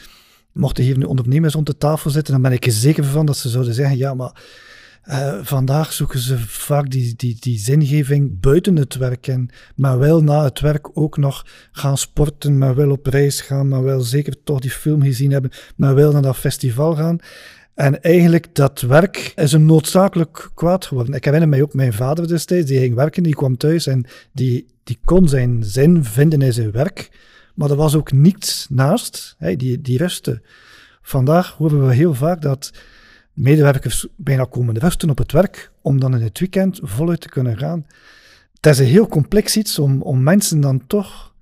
[0.55, 3.37] mochten hier nu ondernemers rond de tafel zitten, dan ben ik er zeker van dat
[3.37, 4.43] ze zouden zeggen, ja, maar
[5.09, 10.23] Uh, vandaag zoeken ze vaak die, die, die zingeving buiten het werk en maar wel
[10.23, 14.43] na het werk ook nog gaan sporten, maar wel op reis gaan, maar wel zeker
[14.45, 17.19] toch die film gezien hebben, maar wel naar dat festival gaan.
[17.75, 21.15] En eigenlijk, dat werk is een noodzakelijk kwaad geworden.
[21.15, 24.67] Ik herinner mij ook mijn vader destijds, die ging werken, die kwam thuis en die,
[24.85, 27.11] die kon zijn zin vinden in zijn werk,
[27.55, 30.43] maar er was ook niets naast, hè, die, die rustte.
[31.03, 32.73] Vandaag horen we heel vaak dat
[33.33, 37.59] medewerkers bijna komen rusten op het werk, om dan in het weekend voluit te kunnen
[37.59, 37.87] gaan.
[38.55, 41.35] Het is een heel complex iets om, om mensen dan toch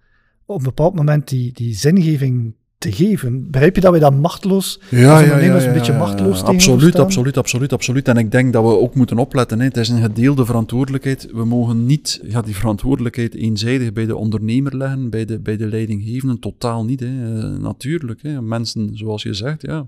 [0.47, 3.51] op een bepaald moment die, die zingeving te geven.
[3.51, 6.99] Begrijp je dat wij dan machteloos, ja, als ondernemers ja, ja, een beetje machteloos Absoluut,
[6.99, 8.09] absoluut, absoluut, absoluut.
[8.09, 9.59] En ik denk dat we ook moeten opletten.
[9.59, 9.65] Hè.
[9.65, 11.29] Het is een gedeelde verantwoordelijkheid.
[11.33, 15.67] We mogen niet ja, die verantwoordelijkheid eenzijdig bij de ondernemer leggen, bij de, bij de
[15.67, 16.39] leidinggevenden.
[16.39, 17.01] Totaal niet.
[17.01, 17.07] Hè.
[17.07, 18.43] Uh, natuurlijk, hè.
[18.43, 19.87] mensen, zoals je zegt, ja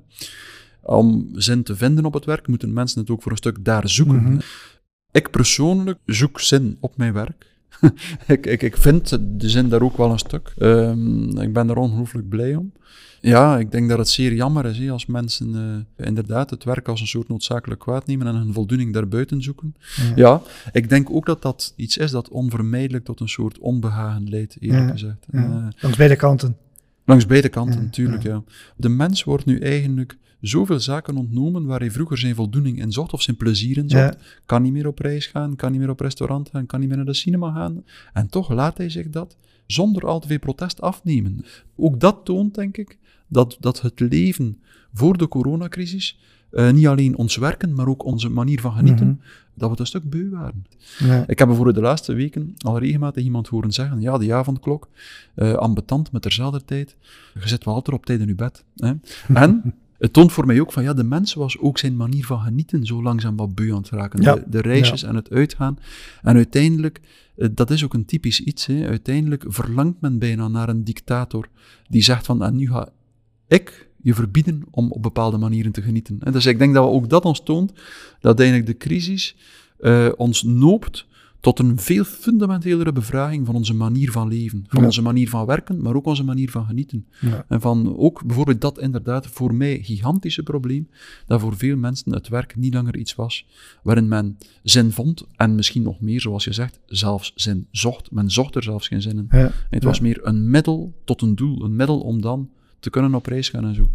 [0.84, 3.88] om zin te vinden op het werk, moeten mensen het ook voor een stuk daar
[3.88, 4.22] zoeken.
[4.22, 4.38] Mhm.
[5.12, 7.53] Ik persoonlijk zoek zin op mijn werk.
[8.26, 10.54] ik, ik, ik vind de zin daar ook wel een stuk.
[10.58, 12.72] Um, ik ben er ongelooflijk blij om.
[13.20, 17.00] Ja, ik denk dat het zeer jammer is als mensen uh, inderdaad het werk als
[17.00, 19.74] een soort noodzakelijk kwaad nemen en hun voldoening daarbuiten zoeken.
[20.16, 20.42] Ja.
[20.72, 24.90] ik denk ook dat dat iets is dat onvermijdelijk tot een soort onbehagen leidt, eerlijk
[24.90, 25.26] gezegd.
[25.30, 25.38] Ja.
[25.38, 26.56] Uh, Langs beide kanten.
[27.04, 28.42] Langs beide kanten, natuurlijk, ja.
[28.76, 33.12] De mens wordt nu eigenlijk zoveel zaken ontnomen waar hij vroeger zijn voldoening in zocht
[33.12, 34.16] of zijn plezier in zocht.
[34.46, 36.96] Kan niet meer op reis gaan, kan niet meer op restaurant gaan, kan niet meer
[36.96, 37.84] naar de cinema gaan.
[38.12, 41.44] En toch laat hij zich dat zonder al te veel protest afnemen.
[41.76, 44.58] Ook dat toont, denk ik, dat, dat het leven
[44.92, 46.18] voor de coronacrisis
[46.50, 49.16] uh, niet alleen ons werken, maar ook onze manier van genieten, mhm.
[49.54, 50.66] dat we het een stuk beu waren.
[50.98, 51.24] Ja.
[51.26, 54.88] Ik heb bijvoorbeeld de laatste weken al regelmatig iemand horen zeggen, ja, die avondklok,
[55.36, 56.96] uh, ambetant met dezelfde tijd,
[57.40, 58.64] je zit wel altijd op tijd in je bed.
[58.76, 58.92] Hè?
[59.34, 62.40] En het toont voor mij ook van, ja, de mens was ook zijn manier van
[62.40, 64.22] genieten zo langzaam wat beu aan het raken.
[64.22, 64.34] Ja.
[64.34, 65.78] De, de, reisjes en het uitgaan.
[66.22, 67.00] En uiteindelijk,
[67.36, 71.48] eh, dat is ook een typisch iets, hè, uiteindelijk verlangt men bijna naar een dictator
[71.88, 72.88] die zegt van, en nu ga
[73.48, 76.18] ik je verbieden om op bepaalde manieren te genieten.
[76.20, 77.72] En dus ik denk dat we ook dat ons toont,
[78.20, 79.36] dat eigenlijk de crisis
[79.80, 81.06] uh, ons noopt
[81.44, 85.82] tot een veel fundamentelere bevraging van onze manier van leven, van onze manier van werken,
[85.82, 87.06] maar ook onze manier van genieten.
[87.20, 87.44] Ja.
[87.48, 90.88] En van ook bijvoorbeeld dat inderdaad voor mij gigantische probleem,
[91.26, 93.46] dat voor veel mensen het werk niet langer iets was
[93.82, 98.10] waarin men zin vond en misschien nog meer, zoals je zegt, zelfs zin zocht.
[98.10, 99.26] Men zocht er zelfs geen zin in.
[99.30, 99.52] Ja.
[99.70, 103.26] Het was meer een middel tot een doel, een middel om dan te kunnen op
[103.26, 103.90] reis gaan en zo.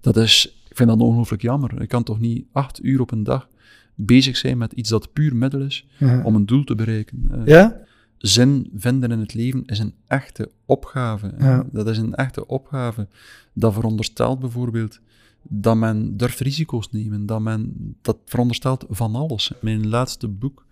[0.00, 1.82] Dat is, ik vind dat ongelooflijk jammer.
[1.82, 3.48] Ik kan toch niet acht uur op een dag
[3.94, 5.86] bezig zijn met iets dat puur middel is
[6.24, 7.28] om een doel te bereiken.
[7.30, 7.80] Uh, ja?
[8.18, 11.34] Zin vinden in het leven is een echte opgave.
[11.38, 11.66] Ja.
[11.72, 13.08] Dat is een echte opgave.
[13.52, 15.00] Dat veronderstelt bijvoorbeeld
[15.42, 19.52] dat men durft risico's nemen, dat men dat veronderstelt van alles.
[19.60, 20.66] Mijn laatste boek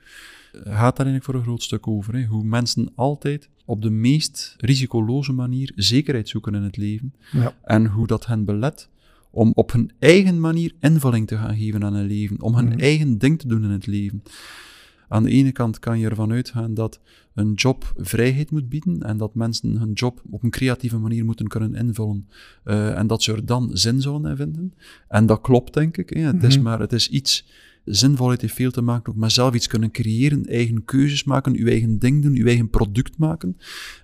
[0.52, 2.14] gaat daar eigenlijk voor een groot stuk over.
[2.14, 2.24] Hè.
[2.24, 7.14] Hoe mensen altijd op de meest risicoloze manier zekerheid zoeken in het leven.
[7.32, 7.54] Ja.
[7.62, 8.88] En hoe dat hen belet
[9.30, 12.78] om op hun eigen manier invulling te gaan geven aan hun leven, om hun mhm.
[12.78, 14.22] eigen ding te doen in het leven.
[15.08, 17.00] Aan de ene kant kan je ervan uitgaan dat
[17.34, 21.46] een job vrijheid moet bieden en dat mensen hun job op een creatieve manier moeten
[21.48, 22.28] kunnen invullen
[22.64, 24.74] uh, en dat ze er dan zin zullen in vinden.
[25.08, 26.10] En dat klopt, denk ik.
[26.10, 26.20] Hè.
[26.20, 26.64] Het is mhm.
[26.64, 27.46] maar het is iets
[27.90, 31.66] zinvolheid heeft veel te maken ook met zelf iets kunnen creëren, eigen keuzes maken, uw
[31.66, 33.56] eigen ding doen, uw eigen product maken.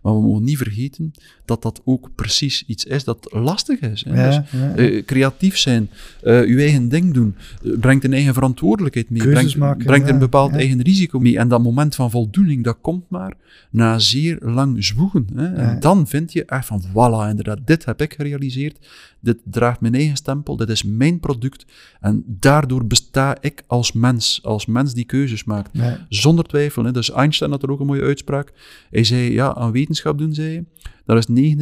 [0.02, 1.12] Maar we mogen niet vergeten
[1.44, 4.04] dat dat ook precies iets is dat lastig is.
[4.08, 4.26] Hè?
[4.26, 4.40] dus,
[4.76, 5.90] uh, creatief zijn,
[6.22, 10.08] uh, uw eigen ding doen, uh, brengt een eigen verantwoordelijkheid mee, keuzes brengt, maken, brengt
[10.08, 11.38] een bepaald eigen risico mee.
[11.38, 13.34] En dat moment van voldoening, dat komt maar
[13.70, 15.26] na zeer lang zwoegen.
[15.34, 15.54] Hè?
[15.54, 18.78] En dan vind je echt van, voilà, inderdaad, dit heb ik gerealiseerd,
[19.20, 21.66] dit draagt mijn eigen stempel, dit is mijn product
[22.00, 25.70] en daardoor besta ik als mens, als mens die keuzes maakt.
[26.08, 26.84] Zonder twijfel.
[26.84, 26.92] Hè.
[26.92, 28.52] Dus Einstein had er ook een mooie uitspraak.
[28.90, 30.64] Hij zei, ja, aan wetenschap doen, zei
[31.06, 31.54] dat is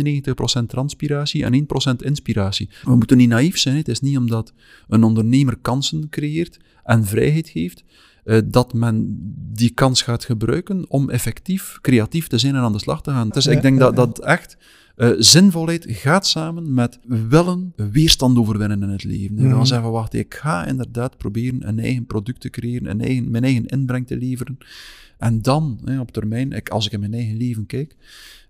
[0.62, 2.68] 99% transpiratie en 1% inspiratie.
[2.82, 3.74] We moeten niet naïef zijn.
[3.74, 3.80] Hè.
[3.80, 4.52] Het is niet omdat
[4.88, 7.84] een ondernemer kansen creëert en vrijheid geeft,
[8.24, 9.18] uh, dat men
[9.52, 13.28] die kans gaat gebruiken om effectief creatief te zijn en aan de slag te gaan.
[13.28, 14.56] Dus ik denk dat dat echt
[14.96, 19.38] uh, zinvolheid gaat samen met willen weerstand overwinnen in het leven.
[19.38, 23.00] En dan zeggen we, wacht, ik ga inderdaad proberen een eigen product te creëren, een
[23.00, 24.58] eigen, mijn eigen inbreng te leveren.
[25.18, 27.96] En dan, hè, op termijn, ik, als ik in mijn eigen leven kijk,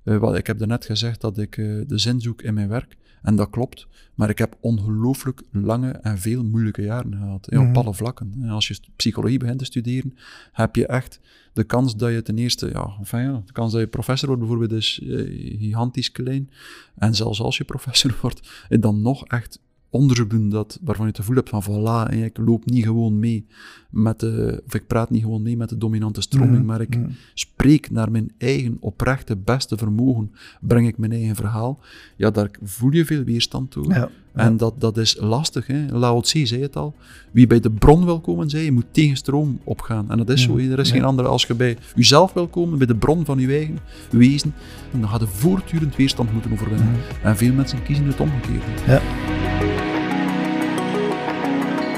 [0.05, 2.97] uh, wat, ik heb net gezegd dat ik uh, de zin zoek in mijn werk.
[3.23, 3.87] En dat klopt.
[4.15, 7.47] Maar ik heb ongelooflijk lange en veel moeilijke jaren gehad.
[7.51, 7.77] Hè, op mhm.
[7.77, 8.35] alle vlakken.
[8.41, 10.15] En als je psychologie begint te studeren,
[10.53, 11.21] heb je echt
[11.55, 14.43] de kans dat je ten eerste, ja, enfin ja de kans dat je professor wordt
[14.43, 16.51] bijvoorbeeld is uh, gigantisch klein.
[16.97, 19.59] En zelfs als je professor wordt, dan nog echt
[19.95, 23.19] onderzoek doen dat, waarvan je het gevoel hebt van voilà, en ik loop niet gewoon
[23.19, 23.47] mee
[23.91, 26.97] met de, of ik praat niet gewoon mee met de dominante stroming, Mhm, maar ik
[26.97, 27.09] mhm.
[27.35, 30.31] spreek naar mijn eigen oprechte, beste vermogen,
[30.61, 31.79] breng ik mijn eigen verhaal,
[32.17, 33.89] ja, daar voel je veel weerstand toe.
[33.95, 34.09] Ja.
[34.33, 35.67] En dat, dat is lastig.
[35.67, 35.87] Hè.
[35.99, 36.95] Lao Tse zei het al.
[37.31, 40.11] Wie bij de bron wil komen, zei je, moet tegen stroom opgaan.
[40.11, 40.59] En dat is zo.
[40.59, 40.73] hè.
[40.73, 40.95] Er is Ja.
[40.95, 41.29] geen andere.
[41.29, 43.79] Als je bij jezelf wil komen, bij de bron van je eigen
[44.11, 44.55] wezen,
[44.93, 46.87] dan gaat je voortdurend weerstand moeten overwinnen.
[46.91, 47.27] Mhm.
[47.27, 49.01] En veel mensen kiezen het omgekeerde.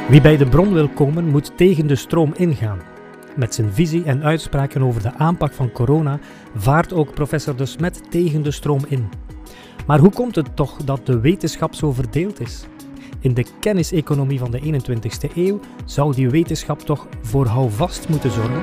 [0.08, 2.78] Wie bij de bron wil komen, moet tegen de stroom ingaan.
[3.36, 6.18] Met zijn visie en uitspraken over de aanpak van corona
[6.56, 9.08] vaart ook professor De Smet tegen de stroom in.
[9.86, 12.64] Maar hoe komt het toch dat de wetenschap zo verdeeld is?
[13.20, 18.62] In de kenniseconomie van de 21ste eeuw zou die wetenschap toch voor houvast moeten zorgen?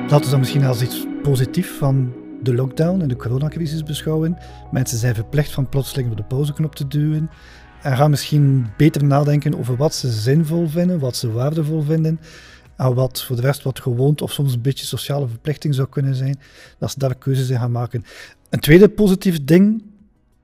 [0.00, 4.38] Laten we dat misschien als iets positiefs van de lockdown en de coronacrisis beschouwen.
[4.70, 7.30] Mensen zijn verplicht van plotseling op de pauzeknop te duwen
[7.82, 12.20] en gaan misschien beter nadenken over wat ze zinvol vinden, wat ze waardevol vinden
[12.76, 16.14] en wat voor de rest wat gewoond of soms een beetje sociale verplichting zou kunnen
[16.14, 16.38] zijn,
[16.78, 18.04] dat ze daar keuzes in gaan maken.
[18.50, 19.82] Een tweede positief ding,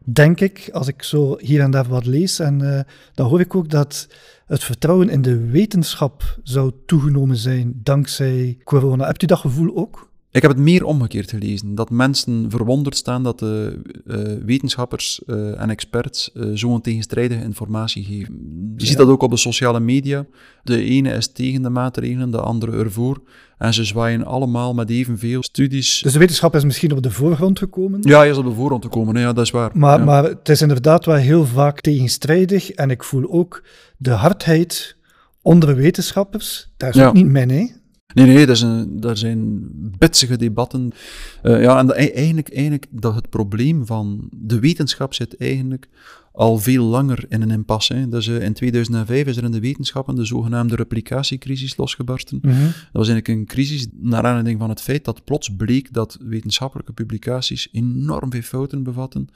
[0.04, 2.80] denk ik, als ik zo hier en daar wat lees, en eh,
[3.14, 4.08] dan hoor ik ook dat
[4.46, 9.06] het vertrouwen in de wetenschap zou toegenomen zijn dankzij corona.
[9.06, 10.10] Hebt u dat gevoel ook?
[10.30, 11.74] Ik heb het meer omgekeerd gelezen.
[11.74, 18.04] Dat mensen verwonderd staan dat de eh, wetenschappers eh, en experts eh, zo'n tegenstrijdige informatie
[18.04, 18.38] geven.
[18.76, 20.26] Je ziet dat ook op de sociale media.
[20.62, 23.22] De ene is tegen de maatregelen, de andere ervoor.
[23.58, 26.00] En ze zwaaien allemaal met evenveel studies.
[26.02, 28.00] Dus de wetenschap is misschien op de voorgrond gekomen.
[28.02, 29.22] Ja, je is op de voorgrond te komen, hè.
[29.22, 29.70] ja, dat is waar.
[29.74, 30.04] Maar, ja.
[30.04, 32.70] maar het is inderdaad wel heel vaak tegenstrijdig.
[32.70, 33.62] En ik voel ook
[33.96, 34.96] de hardheid
[35.42, 36.70] onder de wetenschappers.
[36.76, 37.06] Dat is Ja.
[37.06, 37.66] ook niet mijn, hè?
[38.14, 39.68] Nee, nee, is een, dat zijn
[39.98, 40.92] bitsige debatten.
[41.42, 45.88] Eh, ja, en dat, eigenlijk, eigenlijk dat het probleem van de wetenschap zit eigenlijk
[46.38, 47.94] al veel langer in een impasse.
[47.94, 48.08] Hè.
[48.08, 52.40] Dus, in 2005 is er in de wetenschappen de zogenaamde replicatiecrisis losgebarsten.
[52.42, 52.52] Dat
[52.92, 57.68] was eigenlijk een crisis naar aanleiding van het feit dat plots bleek dat wetenschappelijke publicaties
[57.72, 59.28] enorm veel fouten bevatten,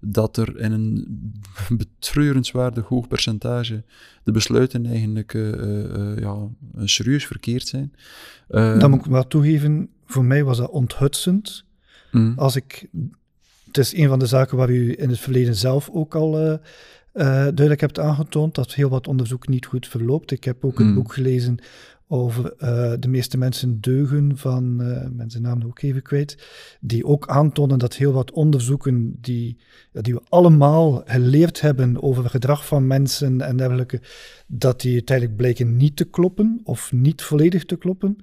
[0.00, 1.06] dat er in een
[1.82, 3.84] betreurenswaardig hoog percentage
[4.24, 6.36] de besluiten eigenlijk eh, eh, ja,
[6.84, 7.92] serieus verkeerd zijn.
[8.48, 11.64] Dan moet ik wel toegeven, voor mij was dat onthutsend.
[12.12, 12.88] mm, Als ik,
[13.76, 16.52] het is een van de zaken waar u in het verleden zelf ook al eh,
[16.52, 16.60] eh,
[17.32, 20.30] duidelijk hebt aangetoond, dat heel wat onderzoek niet goed verloopt.
[20.30, 20.94] Ik heb ook een Hmm.
[20.94, 21.58] boek gelezen
[22.08, 26.46] over eh, de meeste mensen deugen van, eh mensen naam ook even kwijt,
[26.80, 29.58] die ook aantonen dat heel wat onderzoeken die,
[29.92, 34.00] die we allemaal geleerd hebben over gedrag van mensen en dergelijke,
[34.46, 38.16] dat die uiteindelijk blijken niet te kloppen of niet volledig te kloppen.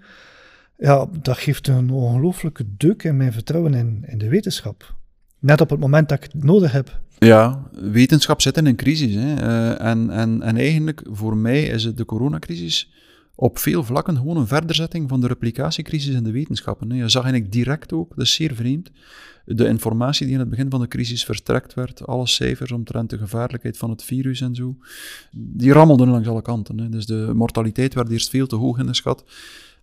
[0.77, 4.95] Ja, dat geeft een ongelooflijke deuk in mijn vertrouwen in, in de wetenschap.
[5.43, 6.99] Net op het moment dat ik het nodig heb.
[7.19, 9.13] Ja, wetenschap zit in een crisis.
[9.13, 9.35] Hè.
[9.35, 12.91] Eh, en, en, en eigenlijk, voor mij is het de coronacrisis
[13.35, 16.91] op veel vlakken gewoon een verderzetting van de replicatiecrisis in de wetenschappen.
[16.91, 16.97] Hè.
[16.97, 18.91] Je zag eigenlijk direct ook, dat is zeer vreemd,
[19.45, 23.17] de informatie die in het begin van de crisis verstrekt werd, alle cijfers omtrent de
[23.17, 24.77] gevaarlijkheid van het virus en zo,
[25.31, 26.79] die rammelden langs alle kanten.
[26.79, 26.89] Hè.
[26.89, 29.23] Dus de mortaliteit werd eerst veel te hoog ingeschat.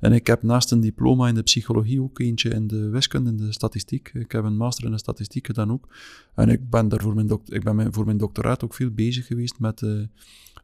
[0.01, 3.37] En ik heb naast een diploma in de psychologie ook eentje in de wiskunde, in
[3.37, 4.11] de statistiek.
[4.15, 5.89] Ik heb een master in de statistiek gedaan ook.
[6.35, 9.27] En ik ben daar voor mijn, ik ben mijn- voor mijn doctoraat ook veel bezig
[9.27, 10.01] geweest met eh,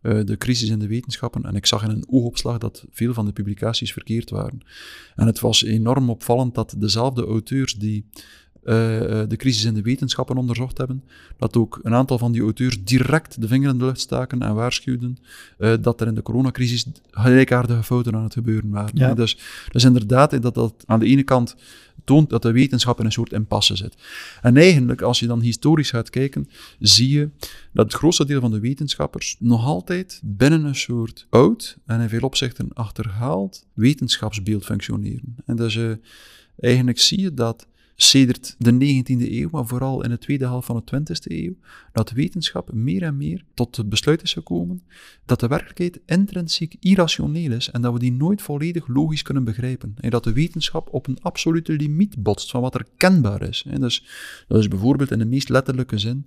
[0.03, 1.42] eh, de crisis in de wetenschappen.
[1.42, 4.61] En ik zag in een oogopslag dat veel van de publicaties verkeerd waren.
[5.14, 8.07] En het was enorm opvallend dat dezelfde auteurs die
[8.66, 11.05] de crisis in de wetenschappen onderzocht hebben,
[11.38, 14.55] dat ook een aantal van die auteurs direct de vinger in de lucht staken en
[14.55, 15.18] waarschuwden
[15.59, 18.90] eh, dat er in de coronacrisis gelijkaardige fouten aan het gebeuren waren.
[18.94, 19.14] Ja.
[19.14, 19.38] Dus,
[19.70, 21.57] dus inderdaad, eh, dat dat aan de ene kant
[22.05, 23.94] toont dat de wetenschap in een soort impasse zit.
[24.42, 26.48] En eigenlijk, als je dan historisch gaat kijken,
[26.79, 27.31] zie je
[27.72, 32.09] dat het grootste deel van de wetenschappers nog altijd binnen een soort oud en in
[32.09, 35.37] veel opzichten achterhaald wetenschapsbeeld functioneren.
[35.46, 35.90] En dus eh,
[36.59, 40.82] eigenlijk zie je dat sedert de 19e eeuw, maar vooral in de tweede helft van
[40.85, 41.54] de 20e eeuw,
[41.92, 44.82] dat wetenschap meer en meer tot het besluit is gekomen
[45.24, 49.94] dat de werkelijkheid intrinsiek irrationeel is en dat we die nooit volledig logisch kunnen begrijpen.
[49.96, 53.64] En dat de wetenschap op een absolute limiet botst van wat er kenbaar is.
[53.68, 54.04] En dus,
[54.48, 56.26] dat is bijvoorbeeld in de meest letterlijke zin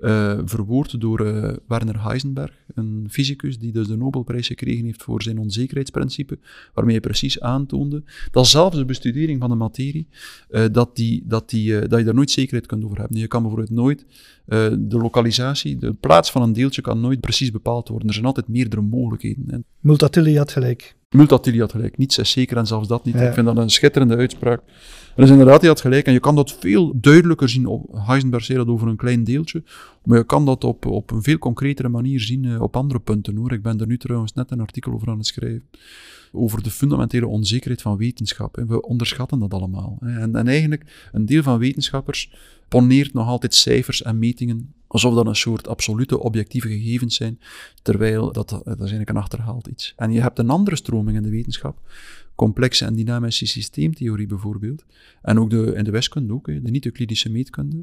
[0.00, 5.22] eh, verwoord door eh, Werner Heisenberg, een fysicus die dus de Nobelprijs gekregen heeft voor
[5.22, 6.38] zijn onzekerheidsprincipe,
[6.74, 10.08] waarmee hij precies aantoonde dat zelfs de bestudering van de materie,
[10.48, 13.18] eh, dat, die, dat, die, dat je daar nooit zekerheid kunt over hebben.
[13.18, 14.06] Je kan bijvoorbeeld nooit
[14.78, 18.08] de lokalisatie, de plaats van een deeltje kan nooit precies bepaald worden.
[18.08, 19.44] Er zijn altijd meerdere mogelijkheden.
[19.50, 20.96] En Multatuli had gelijk.
[21.16, 21.96] Multatuli had gelijk.
[21.96, 23.14] Niets is zeker en zelfs dat niet.
[23.14, 24.60] Ik vind dat een schitterende uitspraak.
[24.60, 26.06] En dus inderdaad, hij had gelijk.
[26.06, 27.66] En je kan dat veel duidelijker zien.
[27.66, 29.62] Op, Heisenberg zei dat over een klein deeltje.
[30.04, 33.36] Maar je kan dat op, op een veel concretere manier zien uh, op andere punten.
[33.36, 33.52] hoor.
[33.52, 35.68] Ik ben er nu trouwens net een artikel over aan het schrijven.
[36.32, 38.62] Over de fundamentele onzekerheid van wetenschap.
[38.66, 39.96] We onderschatten dat allemaal.
[40.00, 42.32] En, en eigenlijk, een deel van wetenschappers
[42.68, 47.40] poneert nog altijd cijfers en metingen alsof dat een soort absolute objectieve gegevens zijn,
[47.82, 49.92] terwijl dat, dat is eigenlijk een achterhaald iets.
[49.96, 51.80] En je hebt een andere stroming in de wetenschap,
[52.34, 54.84] complexe en dynamische systeemtheorie bijvoorbeeld,
[55.22, 57.76] en ook de, in de wiskunde ook, de niet-Euclidische meetkunde,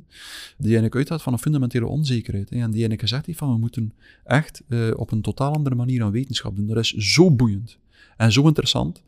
[0.58, 2.50] die eigenlijk uitgaat van een fundamentele onzekerheid.
[2.50, 6.04] En die eigenlijk gezegd heeft van we moeten echt uh, op een totaal andere manier
[6.04, 6.68] aan wetenschap doen.
[6.68, 7.78] Dat is zo boeiend
[8.18, 9.04] en zo interessant,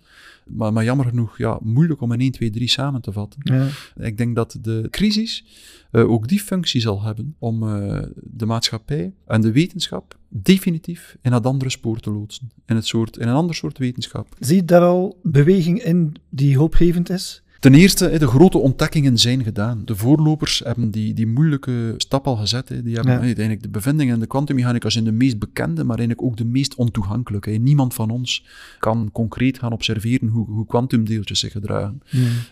[0.50, 3.42] maar, maar jammer genoeg ja, moeilijk om in 1, 2, 3 samen te vatten.
[3.44, 3.68] Ja.
[4.06, 5.46] Ik denk dat de crisis
[5.92, 11.32] uh, ook die functie zal hebben om uh, de maatschappij en de wetenschap definitief in
[11.32, 12.50] dat andere spoor te loodsen.
[12.66, 14.36] In, het soort, in een ander soort wetenschap.
[14.40, 17.44] Zie je daar al beweging in die hoopgevend is?
[17.60, 19.82] Ten eerste, de grote ontdekkingen zijn gedaan.
[19.86, 22.68] De voorlopers hebben die, die moeilijke stap al gezet.
[22.68, 23.20] Die hebben ja.
[23.20, 26.76] uiteindelijk de bevindingen in de kwantummechanica zijn de meest bekende, maar eigenlijk ook de meest
[26.76, 27.52] ontoegankelijke.
[27.52, 28.46] Niemand van ons
[28.80, 32.02] kan concreet gaan observeren hoe kwantumdeeltjes zich gedragen.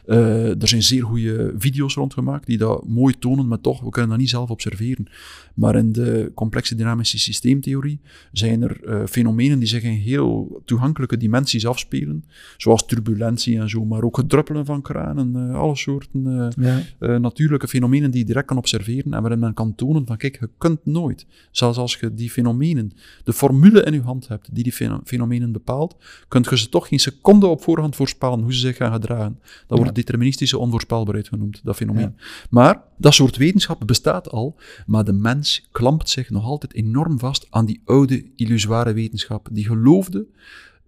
[0.05, 4.09] Uh, er zijn zeer goede video's rondgemaakt die dat mooi tonen, maar toch, we kunnen
[4.09, 5.07] dat niet zelf observeren.
[5.53, 7.99] Maar in de complexe dynamische systeemtheorie
[8.31, 12.25] zijn er uh, fenomenen die zich in heel toegankelijke dimensies afspelen,
[12.57, 17.67] zoals turbulentie en zo, maar ook het druppelen van kranen, uh, alle soorten uh, natuurlijke
[17.67, 20.85] fenomenen die je direct kan observeren en waarin men kan tonen van kijk, je kunt
[20.85, 22.91] nooit, zelfs als je die fenomenen,
[23.23, 25.95] de formule in je hand hebt die die fenomenen bepaalt,
[26.27, 29.39] kunt je ze toch geen seconde op voorhand voorspellen hoe ze zich gaan gedragen.
[29.67, 32.15] Dat wordt deterministische onvoorspelbaarheid genoemd, dat fenomeen.
[32.49, 34.55] Maar dat soort wetenschap bestaat al,
[34.85, 39.65] maar de mens klampt zich nog altijd enorm vast aan die oude illusoire wetenschap, die
[39.65, 40.27] geloofde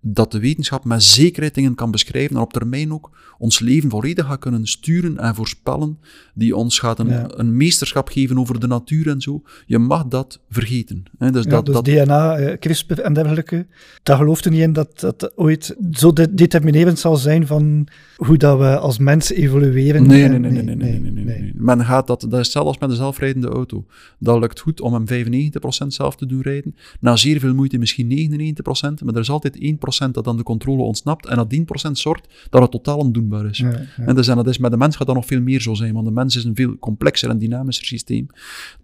[0.01, 4.25] dat de wetenschap met zekerheid dingen kan beschrijven en op termijn ook ons leven volledig
[4.25, 5.99] gaat kunnen sturen en voorspellen,
[6.33, 9.41] die ons gaat een, een meesterschap geven over de natuur en zo.
[9.65, 11.03] Je mag dat vergeten.
[11.17, 11.31] Hè.
[11.31, 13.65] Dus, dat, dus dat, DNA, uh, CRISPR en dergelijke,
[14.03, 18.37] daar gelooft u niet in dat dat ooit zo de determinerend zal zijn van hoe
[18.37, 20.07] dat we als mensen evolueren.
[20.07, 22.89] Nee, nee, nee, nee, nee, nee, nee, nee, Men gaat dat, dat is als met
[22.89, 23.85] een zelfrijdende auto.
[24.19, 26.75] Dat lukt goed om hem 95% zelf te doen rijden.
[26.99, 30.83] Na zeer veel moeite misschien 99%, maar er is altijd 1% dat aan de controle
[30.83, 31.53] ontsnapt en dat
[31.89, 33.59] 10% zorgt dat het totaal ondoenbaar is.
[33.95, 35.93] En dus, en dat is, met de mens gaat dat nog veel meer zo zijn,
[35.93, 38.27] want de mens is een veel complexer en dynamischer systeem.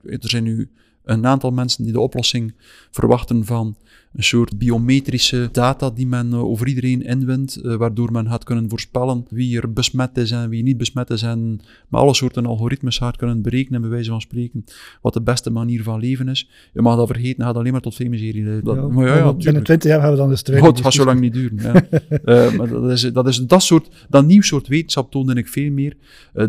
[0.03, 0.69] Er zijn nu
[1.03, 2.53] een aantal mensen die de oplossing
[2.91, 3.75] verwachten van
[4.15, 8.69] een soort biometrische data die men uh, over iedereen inwint, uh, waardoor men gaat kunnen
[8.69, 12.97] voorspellen wie er besmet is en wie niet besmet is en met alle soorten algoritmes
[12.97, 14.63] gaat kunnen berekenen, bij wijze van spreken,
[15.01, 16.49] wat de beste manier van leven is.
[16.73, 18.75] Je mag dat vergeten, gaat alleen maar tot veel miserie leiden.
[18.75, 20.61] ja, maar ja, ja, binnen 20 jaar hebben we dan de strijd.
[20.61, 21.57] Oh, het gaat zo lang niet duren.
[21.57, 21.83] Ja.
[22.25, 25.71] uh, maar dat is, dat is dat soort, dat nieuw soort wetenschap toonde ik veel
[25.71, 25.95] meer,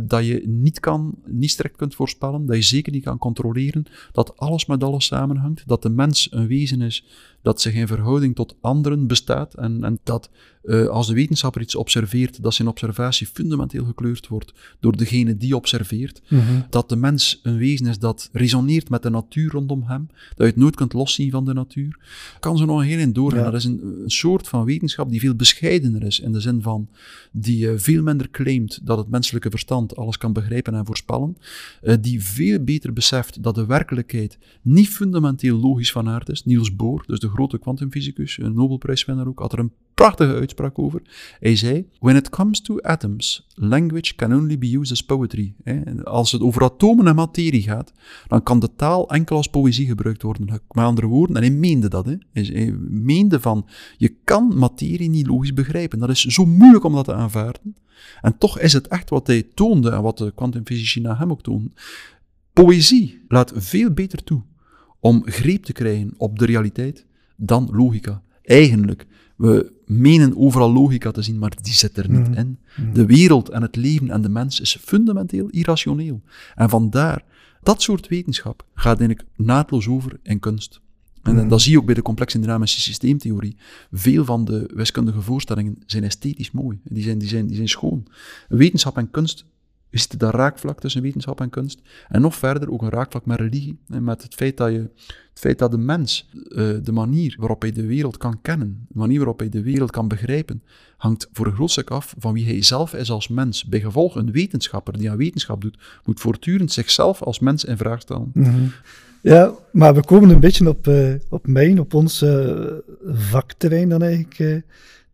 [0.00, 4.36] dat je niet kan, niet strikt kunt voorspellen, dat je zeker niet kan controleren, dat
[4.36, 7.04] alles met alles samenhangt, dat de mens een wezen is
[7.44, 10.30] dat zich in verhouding tot anderen bestaat en, en dat
[10.64, 15.56] uh, als de wetenschapper iets observeert, dat zijn observatie fundamenteel gekleurd wordt door degene die
[15.56, 16.22] observeert.
[16.28, 16.42] Mhm.
[16.70, 20.44] Dat de mens een wezen is dat resoneert met de natuur rondom hem, dat je
[20.44, 21.98] het nooit kunt loszien van de natuur.
[22.40, 23.44] Kan ze nog een heel in doorgaan.
[23.44, 26.88] Dat is een, een, soort van wetenschap die veel bescheidener is, in de zin van
[27.32, 31.36] die uh, veel minder claimt dat het menselijke verstand alles kan begrijpen en voorspellen,
[31.82, 36.44] uh, die veel beter beseft dat de werkelijkheid niet fundamenteel logisch van aard is.
[36.44, 41.02] Niels Bohr, dus de grote kwantumfysicus, een Nobelprijswinnaar ook, had er een prachtige uitspraak over.
[41.40, 45.54] Hij zei: When it comes to atoms, language can only be used as poetry.
[46.04, 47.92] Als het over atomen en materie gaat,
[48.26, 50.46] dan kan de taal enkel als poëzie gebruikt worden.
[50.46, 52.06] Met andere woorden, en hij meende dat.
[52.32, 55.98] Hij meende van: je kan materie niet logisch begrijpen.
[55.98, 57.76] Dat is zo moeilijk om dat te aanvaarden.
[58.20, 61.42] En toch is het echt wat hij toonde en wat de kwantumfysici na hem ook
[61.42, 61.74] toonden.
[62.52, 64.42] Poëzie laat veel beter toe
[65.00, 68.22] om greep te krijgen op de realiteit dan logica.
[68.42, 72.38] Eigenlijk we menen overal logica te zien, maar die zit er niet mhm.
[72.38, 72.58] in.
[72.76, 72.92] Mhm.
[72.92, 76.22] De wereld en het leven en de mens is fundamenteel irrationeel.
[76.54, 77.24] En vandaar,
[77.62, 80.82] dat soort wetenschap gaat eigenlijk naadloos over in kunst.
[81.22, 81.48] En, mm.
[81.48, 83.56] dat zie je ook bij de complexe dynamische systeemtheorie.
[83.92, 86.80] Veel van de wiskundige voorstellingen zijn esthetisch mooi.
[86.84, 88.06] Die zijn, die zijn, die zijn schoon.
[88.48, 89.44] Wetenschap en kunst
[89.94, 91.80] je ziet daar raakvlak tussen wetenschap en kunst.
[92.08, 93.78] En nog verder ook een raakvlak met religie.
[93.88, 94.78] En met het feit dat, je,
[95.30, 98.98] het feit dat de mens, uh, de manier waarop hij de wereld kan kennen, de
[98.98, 100.62] manier waarop hij de wereld kan begrijpen,
[100.96, 103.64] hangt voor een groot stuk af van wie hij zelf is als mens.
[103.64, 108.00] Bij gevolg, een wetenschapper die aan wetenschap doet, moet voortdurend zichzelf als mens in vraag
[108.00, 108.30] stellen.
[108.32, 108.72] Mm
[109.20, 112.66] Ja, maar we komen een beetje op, uh, op mijn, op ons uh,
[113.06, 114.64] vakterrein dan eigenlijk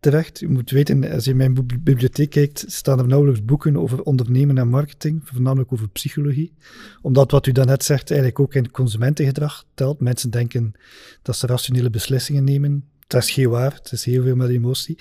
[0.01, 0.39] terecht.
[0.39, 4.57] Je moet weten, als je in mijn bibliotheek kijkt, staan er nauwelijks boeken over ondernemen
[4.57, 6.53] en marketing, voornamelijk over psychologie.
[7.01, 9.99] Omdat wat u daarnet zegt eigenlijk ook in consumentengedrag telt.
[9.99, 10.71] Mensen denken
[11.21, 12.85] dat ze rationele beslissingen nemen.
[13.07, 14.97] Dat is geen waar, het is heel veel met emotie.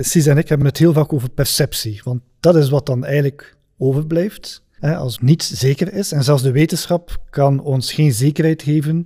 [0.00, 3.56] Cies en ik hebben het heel vaak over perceptie, want dat is wat dan eigenlijk
[3.78, 4.64] overblijft.
[4.70, 6.12] Hè, als niets zeker is.
[6.12, 9.04] En zelfs de wetenschap kan ons geen zekerheid geven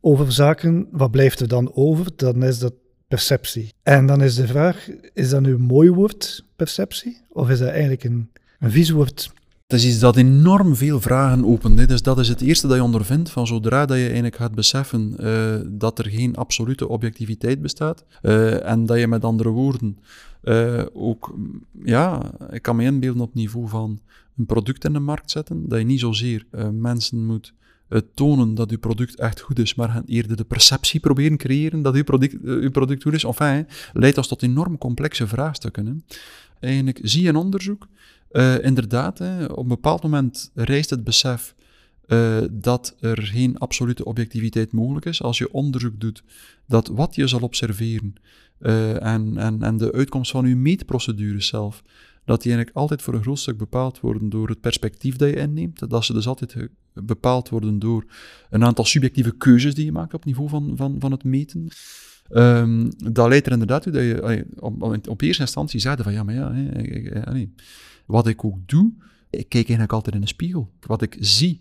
[0.00, 0.88] over zaken.
[0.90, 2.06] Wat blijft er dan over?
[2.16, 2.72] Dan is dat
[3.08, 3.72] perceptie.
[3.82, 7.20] En dan is de vraag, is dat nu een mooi woord, perceptie?
[7.32, 9.32] Of is dat eigenlijk een, een vies woord?
[9.66, 11.88] Het is iets dat enorm veel vragen opent.
[11.88, 15.16] Dus dat is het eerste dat je ondervindt van zodra dat je eigenlijk gaat beseffen
[15.20, 18.04] uh, dat er geen absolute objectiviteit bestaat.
[18.22, 19.98] Uh, en dat je met andere woorden
[20.42, 21.34] uh, ook,
[21.84, 24.00] ja, ik kan me inbeelden op niveau van
[24.36, 27.54] een product in de markt zetten, dat je niet zozeer mensen moet
[27.88, 31.94] het tonen dat uw product echt goed is, maar eerder de perceptie proberen creëren dat
[31.94, 33.24] uw product, uh, uw product goed is.
[33.24, 35.86] Enfin, leidt dat tot enorm complexe vraagstukken.
[35.86, 35.92] Hè.
[36.60, 37.88] Eigenlijk zie je onderzoek,
[38.32, 41.54] uh, inderdaad, hè, op een bepaald moment rijst het besef
[42.06, 45.22] uh, dat er geen absolute objectiviteit mogelijk is.
[45.22, 46.22] Als je onderzoek doet,
[46.66, 48.14] dat wat je zal observeren
[48.58, 51.82] en, en, en de uitkomst van uw meetprocedures zelf,
[52.24, 55.36] dat die eigenlijk altijd voor een groot stuk bepaald worden door het perspectief dat je
[55.36, 55.90] inneemt.
[55.90, 58.04] Dat ze dus altijd bepaald worden door
[58.50, 61.68] een aantal subjectieve keuzes die je maakt op niveau van, van, van het meten.
[62.30, 66.22] Um, dat leidt er inderdaad toe dat je op, op, eerste instantie zei van ja,
[66.22, 67.46] maar ja, hè,
[68.06, 68.92] wat ik ook doe,
[69.30, 70.70] ik kijk eigenlijk altijd in de spiegel.
[70.80, 71.60] Wat ik zie,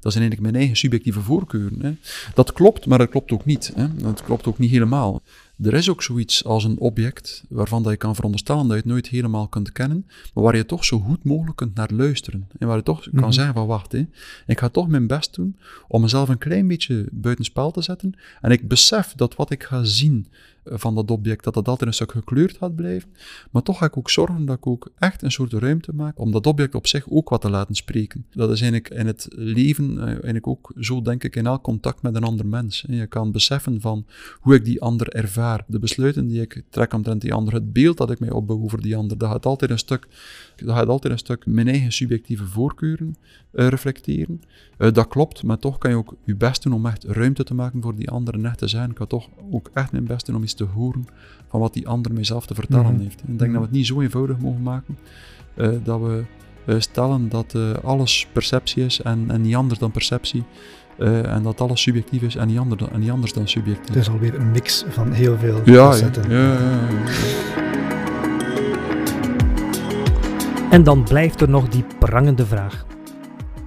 [0.00, 1.82] dat zijn eigenlijk mijn eigen subjectieve voorkeuren.
[1.82, 1.96] Hè.
[2.34, 3.72] Dat klopt, maar dat klopt ook niet.
[3.74, 3.94] Hè.
[3.94, 5.22] Dat klopt ook niet helemaal.
[5.62, 8.84] Er is ook zoiets als een object waarvan dat je kan veronderstellen dat je het
[8.84, 12.48] nooit helemaal kunt kennen, maar waar je toch zo goed mogelijk kunt naar luisteren.
[12.58, 13.30] En waar je toch kan mhm.
[13.30, 14.06] zeggen van wacht, hè,
[14.46, 15.56] ik ga toch mijn best doen
[15.88, 18.14] om mezelf een klein beetje buitenspel te zetten.
[18.40, 20.26] En ik besef dat wat ik ga zien
[20.64, 23.10] van dat object, dat dat altijd een stuk gekleurd gaat blijven.
[23.50, 26.32] Maar toch ga ik ook zorgen dat ik ook echt een soort ruimte maak om
[26.32, 28.26] dat object op zich ook wat te laten spreken.
[28.30, 32.02] Dat is eigenlijk in het leven, eh, eigenlijk ook zo denk ik in elk contact
[32.02, 32.84] met een ander mens.
[32.88, 34.06] Je kan beseffen van
[34.40, 37.96] hoe ik die ander ervaar, de besluiten die ik trek omtrent die ander, het beeld
[37.96, 40.06] dat ik mij opbouw over die ander, dat gaat altijd een stuk,
[40.56, 43.16] dat gaat altijd een stuk mijn eigen subjectieve voorkeuren
[43.52, 44.42] uh, reflecteren.
[44.76, 47.82] Dat klopt, maar toch kan je ook je best doen om echt ruimte te maken
[47.82, 48.90] voor die ander en echt te zijn.
[48.90, 51.06] Ik ga toch ook echt mijn best doen om te horen
[51.48, 53.02] van wat die ander mijzelf te vertellen mhm.
[53.02, 53.22] heeft.
[53.26, 54.98] ik denk dat we het niet zo eenvoudig mogen maken
[55.54, 56.24] uh, dat we
[56.78, 60.44] stellen dat alles perceptie is en, en niet anders dan perceptie.
[60.98, 63.94] en dat alles subjectief is en niet, ander dan, en niet anders dan subjectief.
[63.94, 66.30] Het is alweer een mix van heel veel ja, facetten.
[66.30, 67.70] Ja, ja, ja,
[70.70, 72.86] En dan blijft er nog die prangende vraag.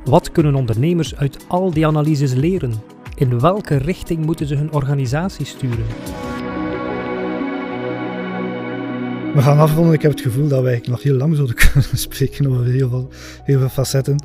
[0.05, 2.73] Wat kunnen ondernemers uit al die analyses leren?
[3.15, 5.85] In welke richting moeten ze hun organisatie sturen?
[9.33, 9.93] We gaan afronden.
[9.93, 13.09] Ik heb het gevoel dat wij nog heel lang zullen kunnen spreken over heel veel,
[13.43, 14.23] heel veel facetten.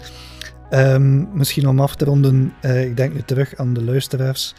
[0.71, 4.55] Um, misschien om af te ronden, uh, ik denk nu terug aan de luisteraars.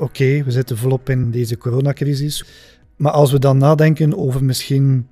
[0.00, 2.44] Oké, we zitten volop in deze coronacrisis.
[2.96, 5.08] Maar als we dan nadenken over misschien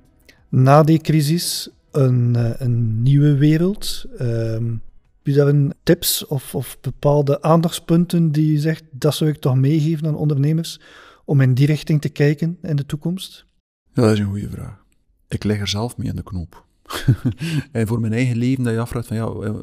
[0.49, 4.81] na die crisis een, uh, een nieuwe wereld, um,
[5.17, 9.37] heb je daar een tips of, of bepaalde aandachtspunten die je zegt, dat zou ik
[9.37, 10.79] toch meegeven aan ondernemers
[11.25, 13.45] om in die richting te kijken in de toekomst?
[13.95, 14.83] Ja, dat is een goede vraag.
[15.27, 16.65] Ik leg er zelf mee in de knoop.
[17.71, 19.53] en voor mijn eigen leven dat je afvraagt van ja, eh,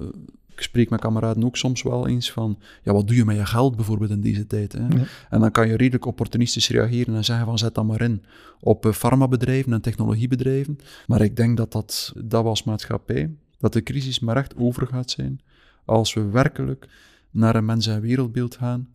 [0.49, 3.47] ik spreek met kameraden ook soms wel eens van, ja, wat doe je met je
[3.47, 4.73] geld bijvoorbeeld in deze tijd?
[4.73, 4.87] Hè?
[5.31, 8.25] En dan kan je redelijk opportunistisch reageren en zeggen van, zet dat maar in
[8.61, 10.79] op farmabedrijven en technologiebedrijven.
[11.07, 15.11] Maar ik denk dat dat, dat was maatschappij, dat de crisis maar echt over gaat
[15.11, 15.41] zijn
[15.85, 16.89] als we werkelijk
[17.31, 18.89] naar een mens- en wereldbeeld gaan,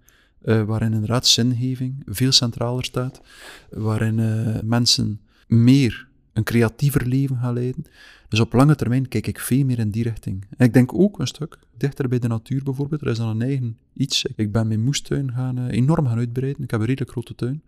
[0.43, 3.21] uh, waarin inderdaad zingeving veel centraler staat,
[3.69, 7.85] waarin uh, mensen meer een creatiever leven gaan leiden.
[8.29, 10.45] Dus op lange termijn kijk ik veel meer in die richting.
[10.57, 13.01] En ik denk ook een stuk dichter bij de natuur bijvoorbeeld.
[13.01, 14.25] Er is dan een eigen iets.
[14.35, 16.63] Ik ben mijn moestuin gaan, uh, enorm gaan uitbreiden.
[16.63, 17.63] Ik heb een redelijk grote tuin.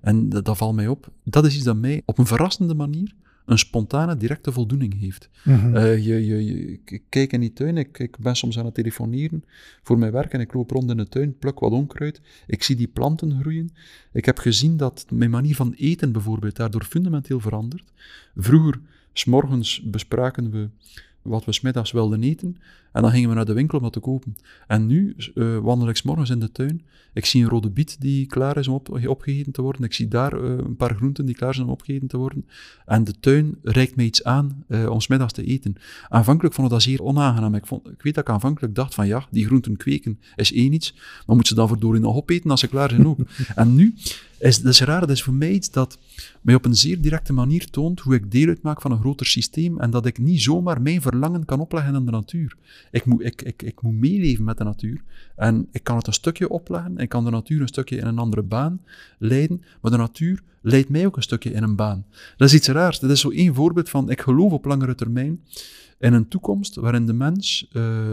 [0.00, 1.08] En dat valt mij op.
[1.24, 3.14] Dat is iets dat mij op een verrassende manier
[3.50, 5.30] een spontane, directe voldoening heeft.
[5.44, 8.74] Mm je, je, je, ik kijk in die tuin, ik, ik ben soms aan het
[8.74, 9.44] telefoneren
[9.82, 12.20] voor mijn werk en ik loop rond in de tuin, pluk wat onkruid.
[12.46, 13.70] Ik zie die planten groeien.
[14.12, 17.92] Ik heb gezien dat mijn manier van eten bijvoorbeeld daardoor fundamenteel verandert.
[18.36, 18.80] Vroeger,
[19.12, 20.68] s'morgens bespraken we
[21.22, 22.56] wat we smiddags wilden eten.
[22.92, 24.36] En dan gingen we naar de winkel om dat te kopen.
[24.66, 26.82] En nu uh, wandel ik morgens in de tuin.
[27.12, 29.82] Ik zie een rode biet die klaar is om op, opgegeten te worden.
[29.82, 32.46] Ik zie daar uh, een paar groenten die klaar zijn om opgegeten te worden.
[32.86, 35.74] En de tuin reikt mij iets aan uh, om smiddags te eten.
[36.08, 37.54] Aanvankelijk vond ik dat zeer onaangenaam.
[37.54, 40.72] Ik, vond, ik weet dat ik aanvankelijk dacht van ja, die groenten kweken is één
[40.72, 40.94] iets.
[41.26, 43.18] Maar moet ze dan verdorie nog opeten als ze klaar zijn ook?
[43.54, 43.94] en nu
[44.40, 45.98] is, dat is raar, dat is voor mij iets dat
[46.40, 49.80] mij op een zeer directe manier toont hoe ik deel uitmaak van een groter systeem
[49.80, 52.56] en dat ik niet zomaar mijn verlangen kan opleggen aan de natuur.
[52.90, 55.02] Ik moet, ik, ik, ik moet meeleven met de natuur
[55.36, 58.18] en ik kan het een stukje opleggen, ik kan de natuur een stukje in een
[58.18, 58.80] andere baan
[59.18, 62.06] leiden, maar de natuur leidt mij ook een stukje in een baan.
[62.36, 62.98] Dat is iets raars.
[62.98, 65.40] Dat is zo één voorbeeld van, ik geloof op langere termijn
[65.98, 68.10] in een toekomst waarin de mens uh,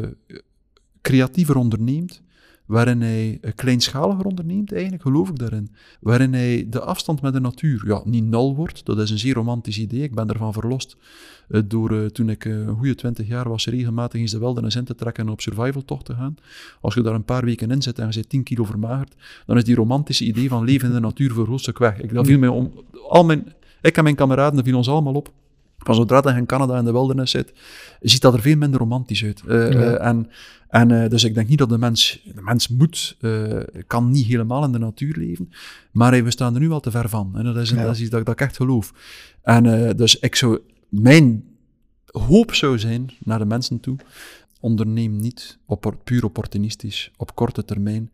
[1.02, 2.22] creatiever onderneemt,
[2.68, 5.70] waarin hij kleinschaliger onderneemt, eigenlijk geloof ik daarin.
[6.00, 9.34] Waarin hij de afstand met de natuur, ja, niet nul wordt, dat is een zeer
[9.34, 10.98] romantisch idee, ik ben ervan verlost
[11.50, 14.84] uh, door uh, toen ik een goede twintig jaar was, regelmatig eens de wildernis in
[14.84, 16.36] te trekken en op survivaltocht te gaan.
[16.82, 19.16] Als je daar een paar weken in zit en je zit 10 kilo vermagerd,
[19.46, 22.02] dan is die romantische idee van leven in de natuur voor weg.
[22.02, 22.72] Ik, dat viel mij om,
[23.10, 25.32] al mijn, ik en mijn kameraden, dat viel ons allemaal op
[25.88, 27.54] van zodra je in Canada in de wildernis zit,
[28.02, 29.44] ziet dat er veel minder romantisch uit.
[29.48, 30.30] Uh, uh, en
[30.68, 33.18] en uh, dus ik denk niet dat de mens, de mens moet,
[33.88, 35.50] kan niet helemaal in de natuur leven,
[35.92, 37.38] maar we staan er nu al te ver van.
[37.38, 37.84] En dat is, ja.
[37.84, 38.94] dat is iets dat, dat, ik echt geloof.
[39.42, 40.60] En dus ik zou,
[40.90, 41.44] mijn
[42.06, 43.98] hoop zou zijn naar de mensen toe,
[44.60, 48.12] onderneem niet op, puur opportunistisch, op korte termijn,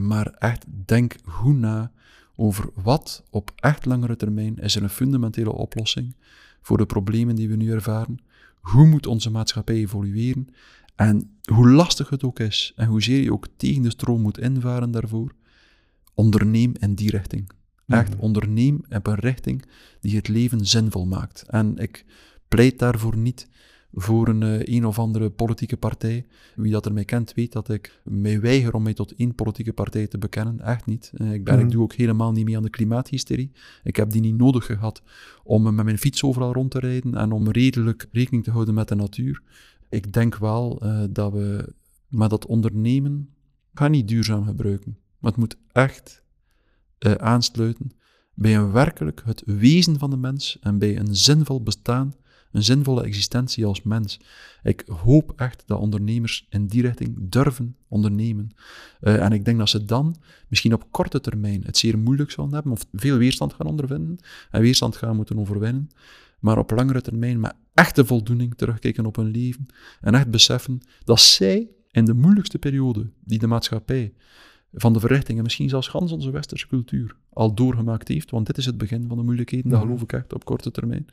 [0.00, 1.90] maar echt denk goed na
[2.36, 6.14] over wat op echt langere termijn is er een fundamentele oplossing
[6.66, 8.18] voor de problemen die we nu ervaren.
[8.60, 10.48] Hoe moet onze maatschappij evolueren?
[10.94, 14.90] En hoe lastig het ook is en hoezeer je ook tegen de stroom moet invaren
[14.90, 15.34] daarvoor,
[16.14, 17.50] onderneem in die richting.
[17.86, 19.64] Echt, mm onderneem op een richting
[20.00, 21.42] die het leven zinvol maakt.
[21.42, 22.04] En ik
[22.48, 23.48] pleit daarvoor niet
[23.98, 26.26] voor een, uh, een of andere politieke partij.
[26.56, 29.72] Wie dat er mij kent, weet dat ik mij weiger om mij tot één politieke
[29.72, 30.60] partij te bekennen.
[30.60, 31.12] Echt niet.
[31.14, 31.60] Uh, ik, ben, mm.
[31.60, 33.50] ik doe ook helemaal niet mee aan de klimaathysterie.
[33.82, 35.02] Ik heb die niet nodig gehad
[35.44, 38.88] om met mijn fiets overal rond te rijden en om redelijk rekening te houden met
[38.88, 39.42] de natuur.
[39.88, 41.72] Ik denk wel uh, dat we
[42.08, 43.28] met dat ondernemen
[43.74, 44.98] gaan niet duurzaam gebruiken.
[45.18, 46.24] Maar het moet echt
[47.16, 47.90] aansluiten
[48.34, 52.14] bij een werkelijk het wezen van de mens en bij een zinvol bestaan
[52.52, 54.20] een zinvolle existentie als mens.
[54.62, 58.50] Ik hoop echt dat ondernemers in die richting durven ondernemen.
[59.00, 60.16] Uh, en ik denk dat ze dan
[60.48, 64.18] misschien op korte termijn het zeer moeilijk zullen hebben, of veel weerstand gaan ondervinden
[64.50, 65.88] en weerstand gaan moeten overwinnen,
[66.40, 69.66] maar op langere termijn met echte voldoening terugkijken op hun leven
[70.00, 74.12] en echt beseffen dat zij in de moeilijkste periode die de maatschappij
[74.78, 78.66] van de verrichtingen, misschien zelfs gans onze westerse cultuur, al doorgemaakt heeft, want dit is
[78.66, 79.88] het begin van de moeilijkheden, dat mhm.
[79.88, 81.06] geloof ik echt op korte termijn,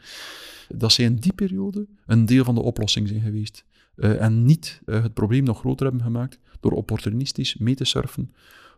[0.75, 3.65] dat zij in die periode een deel van de oplossing zijn geweest.
[3.95, 8.31] Uh, en niet uh, het probleem nog groter hebben gemaakt door opportunistisch mee te surfen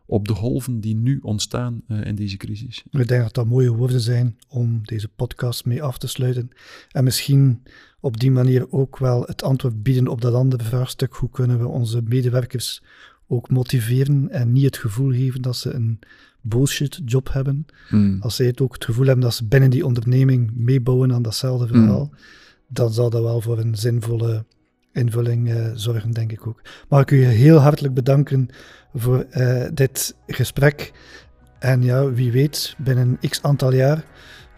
[0.05, 2.83] op de golven die nu ontstaan uh, in deze crisis.
[2.89, 6.49] Ik denk dat dat mooie woorden zijn om deze podcast mee af te sluiten.
[6.91, 7.63] En misschien
[7.99, 11.13] op die manier ook wel het antwoord bieden op dat andere vraagstuk.
[11.13, 12.81] Hoe kunnen we onze medewerkers
[13.27, 15.99] ook motiveren en niet het gevoel geven dat ze een
[16.41, 17.65] bullshit job hebben.
[17.87, 18.21] Hmm.
[18.21, 21.67] Als zij het ook het gevoel hebben dat ze binnen die onderneming meebouwen aan datzelfde
[21.67, 22.17] verhaal, hmm.
[22.67, 24.45] dan zal dat wel voor een zinvolle
[24.91, 26.61] invulling uh, zorgen, denk ik ook.
[26.89, 28.49] Maar ik u heel hartelijk bedanken
[28.93, 30.93] voor uh, dit gesprek.
[31.59, 34.05] En ja, wie weet, binnen x aantal jaar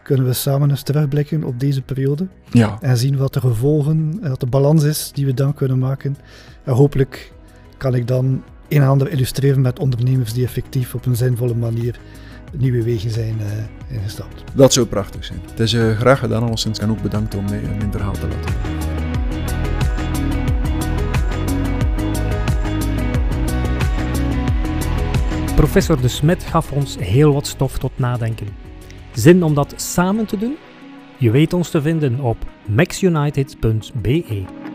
[0.03, 2.27] kunnen we samen eens terugblikken op deze periode.
[2.51, 2.77] Ja.
[2.81, 6.17] En zien wat de gevolgen, wat de balans is die we dan kunnen maken.
[6.63, 7.33] En hopelijk
[7.77, 11.99] kan ik dan een en ander illustreren met ondernemers die effectief op een zinvolle manier
[12.57, 14.43] nieuwe wegen zijn uh, ingestapt.
[14.53, 15.39] Dat zou prachtig zijn.
[15.49, 18.53] Het is uh, graag gedaan, alleszins, en ook bedankt om mij mijn verhaal te laten.
[25.55, 28.47] Professor De Smet gaf ons heel wat stof tot nadenken.
[29.13, 30.55] Zin om dat samen te doen?
[31.17, 34.66] Je weet ons te vinden op maxunited.be.